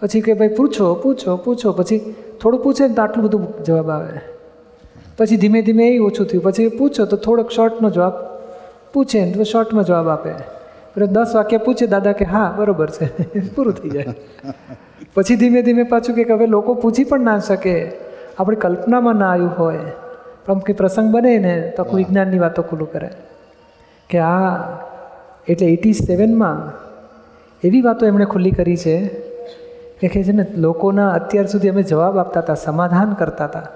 પછી 0.01 0.23
કે 0.27 0.33
ભાઈ 0.41 0.55
પૂછો 0.59 0.87
પૂછો 1.03 1.37
પૂછો 1.45 1.73
પછી 1.79 2.01
થોડું 2.41 2.63
પૂછે 2.65 2.83
ને 2.87 2.95
તો 2.95 3.03
આટલું 3.03 3.25
બધું 3.27 3.65
જવાબ 3.65 3.91
આવે. 3.91 4.19
પછી 5.19 5.37
ધીમે 5.37 5.61
ધીમે 5.69 5.85
એ 5.89 5.99
ઓછું 6.09 6.27
થયું. 6.27 6.43
પછી 6.43 6.69
પૂછો 6.79 7.05
તો 7.13 7.17
થોડોક 7.27 7.51
શોર્ટનો 7.51 7.91
જવાબ 7.97 8.15
પૂછે 8.93 9.19
ને 9.25 9.33
તો 9.33 9.45
શોર્ટમાં 9.53 9.85
જવાબ 9.91 10.09
આપે. 10.09 10.33
દસ 10.97 11.33
વાક્ય 11.35 11.57
પૂછે 11.57 11.87
દાદા 11.87 12.13
કે 12.13 12.25
હા 12.25 12.55
બરોબર 12.57 12.91
છે. 12.91 13.07
પૂરું 13.55 13.75
થઈ 13.75 13.89
જાય. 13.89 14.07
પછી 15.15 15.37
ધીમે 15.37 15.63
ધીમે 15.63 15.83
પાછું 15.83 16.15
કે 16.15 16.33
હવે 16.33 16.47
લોકો 16.47 16.75
પૂછી 16.75 17.05
પણ 17.05 17.21
ના 17.21 17.39
શકે. 17.39 17.93
આપણી 18.39 18.57
કલ્પનામાં 18.57 19.15
ના 19.15 19.31
આવ્યું 19.31 19.51
હોય. 19.59 19.79
પણ 20.47 20.59
કંઈ 20.59 20.75
પ્રસંગ 20.75 21.11
બને 21.11 21.39
ને 21.39 21.73
તો 21.77 21.83
આખું 21.83 21.97
વિજ્ઞાનની 21.97 22.39
વાતો 22.39 22.63
ખુલ્લું 22.63 22.93
કરે. 22.93 23.11
કે 24.11 24.19
આ 24.19 24.59
એટલે 25.49 25.67
એટી 25.67 25.93
સેવનમાં 25.93 26.83
એવી 27.65 27.81
વાતો 27.81 28.07
એમણે 28.07 28.25
ખુલ્લી 28.25 28.51
કરી 28.51 28.77
છે 28.77 29.09
કે 30.01 30.09
કે 30.09 30.23
છે 30.23 30.33
ને 30.33 30.47
લોકોના 30.57 31.11
અત્યાર 31.11 31.47
સુધી 31.47 31.69
અમે 31.69 31.83
જવાબ 31.83 32.19
આપતા 32.19 32.41
હતા 32.41 32.55
સમાધાન 32.55 33.15
કરતા 33.15 33.45
હતા. 33.45 33.67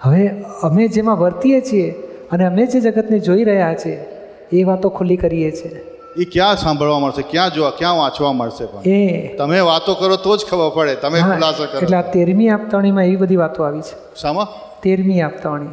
હવે 0.00 0.28
અમે 0.62 0.88
જેમાં 0.88 1.18
વર્તીએ 1.18 1.60
છીએ 1.60 1.90
અને 2.32 2.44
અમે 2.44 2.66
જે 2.66 2.80
જગતને 2.80 3.18
જોઈ 3.18 3.44
રહ્યા 3.44 3.74
છીએ 3.74 4.04
એ 4.52 4.64
વાતો 4.64 4.88
ખુલ્લી 4.88 5.16
કરીએ 5.16 5.50
છીએ. 5.50 5.89
એ 6.16 6.24
ક્યાં 6.24 6.56
સાંભળવા 6.56 6.98
મળશે? 6.98 7.22
ક્યાં 7.22 7.50
જોવા 7.50 7.70
ક્યાં 7.70 7.96
વાંચવા 7.96 8.32
મળશે 8.32 8.66
પણ? 8.66 8.90
એ. 8.90 9.28
તમે 9.36 9.60
વાતો 9.60 9.94
કરો 9.94 10.16
તો 10.16 10.36
જ 10.36 10.46
ખબર 10.50 10.70
પડે. 10.74 10.94
તમે 10.94 11.20
ખુલાસો 11.20 11.64
કરો. 11.64 11.80
એટલે 11.80 11.96
આ 11.96 12.02
તેરમી 12.02 12.48
આપતાણીમાં 12.48 13.04
એવી 13.04 13.16
બધી 13.16 13.36
વાતો 13.36 13.62
આવી 13.62 13.80
છે. 13.80 14.20
શામાં? 14.20 14.46
તેરમી 14.82 15.20
આપતાણી 15.20 15.68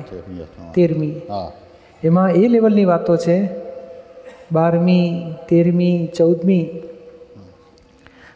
તેરમી 0.76 1.12
હા. 1.30 1.52
એમાં 2.04 2.32
એ 2.32 2.48
લેવલની 2.48 2.86
વાતો 2.86 3.18
છે 3.18 3.50
બારમી 4.52 5.34
તેરમી 5.50 6.10
ચૌદમી. 6.18 6.70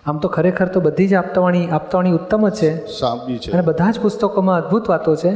આમ 0.06 0.18
તો 0.18 0.28
ખરેખર 0.28 0.68
તો 0.68 0.80
બધી 0.80 1.08
જ 1.08 1.14
આપતાવાણી 1.14 1.70
આપતાવાણી 1.70 2.12
ઉત્તમ 2.12 2.50
જ 2.50 2.54
છે. 2.54 3.02
અને 3.52 3.62
બધા 3.62 3.92
જ 3.92 4.00
પુસ્તકોમાં 4.00 4.58
અદ્ભુત 4.58 4.90
વાતો 4.90 5.16
છે. 5.16 5.36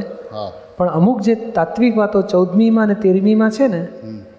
પણ 0.76 0.88
અમુક 0.88 1.20
જે 1.20 1.34
તાત્વિક 1.34 1.96
વાતો 1.96 2.22
ચૌદમીમાં 2.22 2.84
અને 2.84 2.94
તેરમીમાં 2.94 3.50
છે 3.50 3.66
ને 3.66 3.88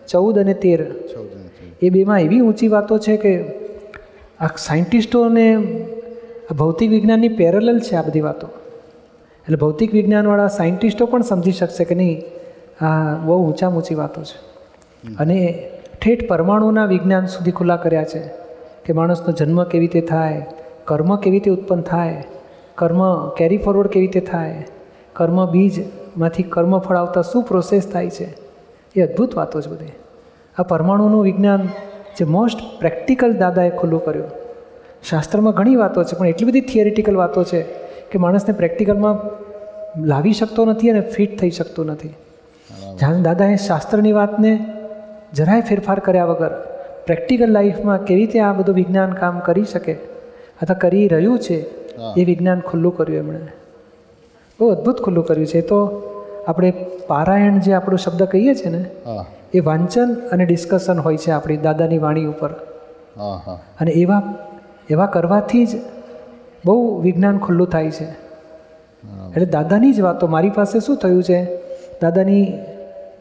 ચૌદ 0.08 0.40
અને 0.40 0.54
તેર. 0.54 0.94
ચૌદ. 0.94 1.27
એ 1.82 1.90
બેમાં 1.90 2.22
એવી 2.22 2.40
ઊંચી 2.40 2.68
વાતો 2.68 2.98
છે 2.98 3.18
કે 3.18 3.46
આ 4.40 4.48
સાયન્ટિસ્ટોને 4.58 5.58
ભૌતિક 6.58 6.90
વિજ્ઞાનની 6.90 7.28
પેરેલલ 7.28 7.80
છે 7.80 7.96
આ 7.96 8.02
બધી 8.02 8.22
વાતો. 8.22 8.48
એટલે 9.44 9.58
ભૌતિક 9.58 9.94
વિજ્ઞાનવાળા 9.94 10.48
સાયન્ટિસ્ટો 10.48 11.06
પણ 11.06 11.22
સમજી 11.22 11.52
શકશે 11.52 11.84
કે 11.84 11.96
નહીં, 11.96 12.24
આ 12.86 13.16
બહુ 13.16 13.48
ઊંચામાં 13.48 13.78
ઊંચી 13.78 13.96
વાતો 13.96 14.24
છે. 14.24 14.48
અને 15.20 15.70
ઠેઠ 16.02 16.28
પરમાણુના 16.28 16.86
વિજ્ઞાન 16.86 17.26
સુધી 17.26 17.52
ખુલ્લા 17.52 17.76
કર્યા 17.76 18.04
છે 18.04 18.20
કે 18.86 18.94
માણસનો 18.94 19.32
જન્મ 19.32 19.64
કેવી 19.64 19.88
રીતે 19.88 20.08
થાય, 20.08 20.46
કર્મ 20.86 21.16
કેવી 21.16 21.36
રીતે 21.36 21.52
ઉત્પન્ન 21.52 21.82
થાય, 21.82 22.24
કર્મ 22.76 23.30
કેરી 23.30 23.58
ફોરવર્ડ 23.58 23.88
કેવી 23.88 24.06
રીતે 24.06 24.20
થાય, 24.20 24.68
કર્મ 25.14 25.46
બીજમાંથી 25.46 26.44
કર્મ 26.44 26.80
ફળ 26.80 26.96
આવતા 26.96 27.22
શું 27.22 27.44
પ્રોસેસ 27.44 27.88
થાય 27.88 28.10
છે, 28.10 28.28
એ 28.96 29.02
અદ્ભુત 29.02 29.36
વાતો 29.36 29.62
છે 29.62 29.70
બધી. 29.70 29.86
આ 30.58 30.64
પરમાણુનું 30.64 31.24
વિજ્ઞાન 31.24 31.62
જે 32.18 32.26
મોસ્ટ 32.26 32.60
પ્રેક્ટિકલ 32.80 33.34
દાદાએ 33.34 33.70
ખુલ્લું 33.70 34.06
કર્યું. 34.06 34.30
શાસ્ત્રમાં 35.10 35.54
ઘણી 35.54 35.76
વાતો 35.76 36.04
છે 36.04 36.18
પણ 36.18 36.28
એટલી 36.28 36.48
બધી 36.48 36.62
થિયરિટિકલ 36.62 37.18
વાતો 37.18 37.44
છે 37.44 37.62
કે 38.12 38.18
માણસને 38.18 38.54
પ્રેક્ટિકલમાં 38.54 39.16
લાવી 40.06 40.34
શકતો 40.34 40.66
નથી 40.66 40.90
અને 40.90 41.02
ફિટ 41.02 41.40
થઈ 41.40 41.50
શકતો 41.50 41.84
નથી. 41.84 42.16
જાણે 43.02 43.22
દાદાએ 43.22 43.56
શાસ્ત્રની 43.56 44.12
વાતને 44.12 44.54
જરાય 45.34 45.62
ફેરફાર 45.62 46.00
કર્યા 46.00 46.26
વગર 46.26 46.54
પ્રેક્ટિકલ 47.06 47.50
લાઈફમાં 47.50 48.04
કેવી 48.04 48.20
રીતે 48.20 48.40
આ 48.40 48.54
બધું 48.54 48.76
વિજ્ઞાન 48.76 49.14
કામ 49.14 49.40
કરી 49.40 49.64
શકે 49.64 49.94
અથવા 50.62 50.76
કરી 50.76 51.08
રહ્યું 51.08 51.40
છે 51.40 51.58
એ 52.18 52.26
વિજ્ઞાન 52.26 52.60
ખુલ્લું 52.60 52.98
કર્યું 52.98 53.20
એમણે. 53.20 53.40
બહુ 54.60 54.70
અદ્ભુત 54.70 55.02
ખુલ્લું 55.02 55.26
કર્યું 55.26 55.48
છે. 55.48 55.58
એ 55.58 55.62
તો 55.62 55.80
આપણે 56.48 56.74
પારાયણ 57.08 57.60
જે 57.60 57.74
આપણો 57.74 57.98
શબ્દ 57.98 58.24
કહીએ 58.24 58.56
છીએ 58.56 58.70
ને 58.70 58.86
એ 59.54 59.60
વાંચન 59.60 60.14
અને 60.14 60.46
ડિસ્કશન 60.46 61.00
હોય 61.00 61.18
છે 61.18 61.32
આપણી 61.32 61.58
દાદાની 61.58 61.98
વાણી 61.98 62.26
ઉપર. 62.26 62.50
અને 63.80 63.92
એવા 63.92 64.36
એવા 64.90 65.06
કરવાથી 65.06 65.66
જ 65.66 65.70
બહુ 66.66 67.02
વિજ્ઞાન 67.02 67.38
ખુલ્લું 67.38 67.68
થાય 67.68 67.92
છે. 67.92 68.04
એટલે 69.36 69.46
દાદાની 69.46 69.94
જ 69.94 70.02
વાતો 70.02 70.28
મારી 70.28 70.50
પાસે 70.50 70.80
શું 70.80 70.96
થયું 70.96 71.24
છે? 71.24 71.56
દાદાની 72.02 72.54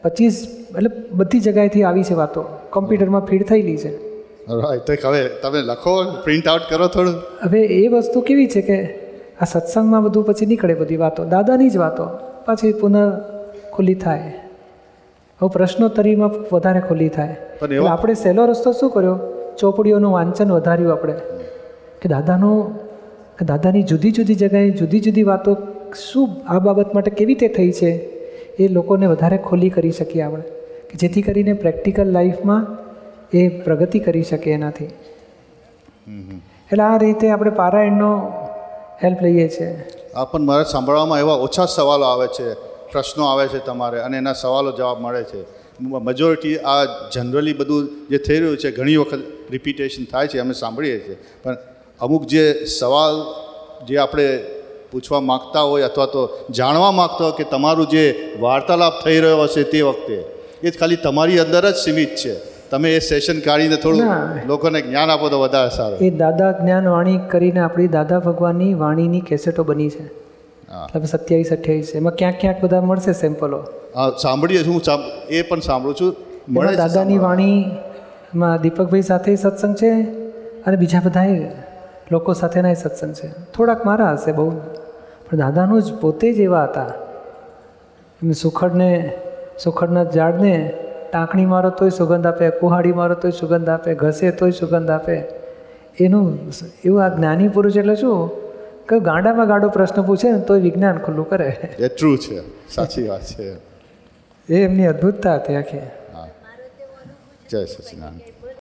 પચીસ 0.03 0.47
એટલે 0.77 0.89
બધી 1.11 1.39
જગ્યાએથી 1.39 1.83
આવી 1.83 2.03
છે 2.03 2.13
વાતો. 2.13 2.45
કમ્પ્યુટરમાં 2.69 3.21
ફીડ 3.21 3.45
થયેલી 3.45 3.77
છે. 3.77 3.95
રાઈટ 4.49 5.05
હવે 5.05 5.27
તમે 5.27 5.61
લખો 5.61 6.03
પ્રિન્ટ 6.23 6.47
આઉટ 6.47 6.61
કરો 6.69 6.87
થોડું. 6.87 7.13
હવે 7.45 7.61
એ 7.61 7.87
વસ્તુ 7.87 8.21
કેવી 8.21 8.47
છે 8.47 8.61
કે 8.61 8.99
આ 9.41 9.45
સત્સંગમાં 9.45 10.03
બધું 10.03 10.25
પછી 10.25 10.45
નીકળે 10.45 10.73
બધી 10.73 10.97
વાતો. 10.97 11.25
દાદાની 11.25 11.69
જ 11.69 11.77
વાતો. 11.77 12.05
પાછી 12.45 12.73
પુનઃ 12.73 12.97
ખુલ્લી 13.73 13.93
થાય. 13.93 14.33
હવે 15.41 15.49
પ્રશ્નોત્તરીમાં 15.49 16.55
વધારે 16.55 16.79
ખુલ્લી 16.79 17.09
થાય. 17.09 17.35
એટલે 17.63 17.87
આપણે 17.87 18.13
સહેલો 18.13 18.45
રસ્તો 18.45 18.71
શું 18.71 18.89
કર્યો? 18.89 19.19
ચોપડીઓનું 19.59 20.13
વાંચન 20.13 20.51
વધાર્યું 20.51 20.91
આપણે. 20.91 21.13
કે 22.01 22.09
દાદાનું 22.09 22.77
કે 23.37 23.45
દાદાની 23.45 23.83
જુદી 23.83 24.11
જુદી 24.11 24.35
જગ્યાએ 24.35 24.69
જુદી 24.69 24.99
જુદી 24.99 25.23
વાતો 25.23 25.57
શું 26.11 26.29
આ 26.47 26.59
બાબત 26.59 26.95
માટે 26.95 27.11
કેવી 27.11 27.33
રીતે 27.33 27.47
થઈ 27.47 27.71
છે? 27.71 27.91
એ 28.59 28.67
લોકોને 28.67 29.05
વધારે 29.05 29.37
ખોલી 29.37 29.69
કરી 29.69 29.91
શકીએ 29.91 30.21
આપણે. 30.21 30.43
કે 30.89 30.95
જેથી 30.95 31.21
કરીને 31.21 31.53
પ્રેક્ટિકલ 31.53 32.05
લાઈફમાં 32.05 32.67
એ 33.33 33.49
પ્રગતિ 33.49 33.99
કરી 33.99 34.23
શકે 34.23 34.51
એનાથી. 34.51 34.85
એટલે 36.71 36.83
આ 36.83 36.97
રીતે 36.97 37.29
આપણે 37.29 37.49
પારાયણનો 37.49 38.31
હેલ્પ 39.03 39.21
લઈએ 39.21 39.47
છીએ. 39.47 39.89
આ 40.15 40.25
પણ 40.25 40.41
મારે 40.41 40.63
સાંભળવામાં 40.63 41.19
એવા 41.19 41.33
ઓછા 41.33 41.65
સવાલો 41.65 42.05
આવે 42.05 42.27
છે. 42.27 42.76
પ્રશ્નો 42.91 43.23
આવે 43.25 43.47
છે 43.47 43.59
તમારે 43.65 44.01
અને 44.01 44.17
એના 44.17 44.33
સવાલો 44.33 44.71
જવાબ 44.71 44.99
મળે 45.01 45.23
છે. 45.23 45.41
મજોરિટી 45.81 46.57
આ 46.57 46.83
જનરલી 47.13 47.53
બધું 47.53 47.89
જે 48.09 48.17
થઈ 48.17 48.39
રહ્યું 48.39 48.57
છે 48.57 48.71
ઘણી 48.71 48.97
વખત 48.97 49.21
રિપીટેશન 49.51 50.05
થાય 50.05 50.27
છે 50.27 50.39
અમે 50.39 50.53
સાંભળીએ 50.53 50.99
છીએ. 50.99 51.17
પણ 51.43 51.57
અમુક 52.01 52.25
જે 52.25 52.65
સવાલ 52.65 53.15
જે 53.85 53.97
આપણે 53.97 54.27
પૂછવા 54.91 55.19
માગતા 55.19 55.61
હોય 55.61 55.83
અથવા 55.83 56.05
તો 56.05 56.21
જાણવા 56.49 56.91
માગતા 56.91 57.23
હોય 57.23 57.37
કે 57.37 57.43
તમારું 57.43 57.87
જે 57.87 58.03
વાર્તાલાપ 58.39 58.93
થઈ 59.03 59.19
રહ્યો 59.19 59.41
હશે 59.43 59.63
તે 59.63 59.81
વખતે 59.81 60.23
એ 60.63 60.71
ખાલી 60.71 60.95
તમારી 60.95 61.39
અંદર 61.39 61.71
જ 61.71 61.75
સીમિત 61.75 62.15
છે. 62.15 62.35
તમે 62.69 62.95
એ 62.95 62.99
સેશન 62.99 63.39
કાઢીને 63.39 63.75
થોડું. 63.75 64.03
લોકોને 64.47 64.81
જ્ઞાન 64.81 65.09
આપો 65.09 65.29
તો 65.29 65.41
વધારે 65.41 65.69
સારું. 65.69 65.99
એ 65.99 66.09
દાદા 66.09 66.51
જ્ઞાન 66.51 66.87
વાણી 66.87 67.19
કરીને 67.29 67.59
આપણી 67.59 67.87
દાદા 67.87 68.19
ભગવાનની 68.19 68.73
વાણીની 68.73 69.21
કેસેટો 69.21 69.63
બની 69.63 69.89
છે. 69.89 70.26
હા. 70.69 70.87
સત્યાવીસ 71.05 71.53
અઠ્યાવીસ 71.53 71.91
એમાં 71.95 72.15
ક્યાંક 72.15 72.35
ક્યાંક 72.41 72.57
બધા 72.63 72.81
મળશે 72.81 73.13
સેમ્પલો 73.13 73.63
હા 73.95 74.09
સાંભળીએ 74.09 74.63
છું 74.63 74.73
હું 74.73 74.83
સાંભ- 74.83 75.29
એ 75.29 75.41
પણ 75.41 75.59
સાંભળું 75.59 75.95
છું. 75.95 76.15
મળે 76.49 76.75
દાદાની 76.75 77.17
વાણીમાં 77.17 78.61
દીપકભાઈ 78.61 79.01
સાથે 79.01 79.35
સત્સંગ 79.35 79.75
છે 79.75 79.91
અને 80.63 80.77
બીજા 80.77 81.01
બધાએ 81.05 81.51
લોકો 82.11 82.33
સાથેના 82.33 82.69
એ 82.69 82.73
સત્સંગ 82.73 83.13
છે. 83.13 83.27
થોડાક 83.27 83.85
મારા 83.85 84.11
હશે 84.11 84.31
બહુ 84.31 84.49
પણ 85.31 85.37
દાદાનું 85.37 85.81
જ 85.81 85.93
પોતે 85.93 86.33
જ 86.33 86.39
એવા 86.39 86.63
હતા. 86.63 86.91
એમ 88.23 88.31
સુખડને 88.31 89.13
સુખડના 89.63 90.03
ઝાડને 90.03 90.73
ટાંકણી 91.13 91.45
મારો 91.45 91.69
તોય 91.69 91.89
સુગંધ 91.89 92.27
આપે 92.27 92.49
કુહાડી 92.49 92.91
મારો 92.91 93.15
તોય 93.15 93.31
સુગંધ 93.31 93.69
આપે 93.69 93.95
ઘસે 93.95 94.31
તોય 94.31 94.51
સુગંધ 94.51 94.91
આપે. 94.91 95.23
એનું 95.99 96.39
એવું 96.85 97.03
આ 97.03 97.07
જ્ઞાની 97.07 97.47
પુરુષ 97.47 97.77
એટલે 97.77 97.95
શું? 97.95 98.46
કે 98.89 98.99
ગાંડામાં 98.99 99.47
ગાંડો 99.47 99.69
પ્રશ્ન 99.69 100.01
પૂછે 100.01 100.31
ને 100.31 100.39
તોય 100.39 100.59
વિજ્ઞાન 100.59 100.97
ખુલ્લું 100.97 101.29
કરે. 101.29 101.47
એ 101.79 101.87
ટ્રુ 101.87 102.17
છે. 102.17 102.69
સાચી 102.69 103.07
વાત 103.07 103.21
છે. 103.21 103.55
એ 104.49 104.53
એમની 104.53 104.85
અદ્ભુતતા 104.85 105.35
હતી 105.35 105.55
આખી. 105.55 105.79
જય 107.49 107.65
સચિદાનંદ. 107.65 108.21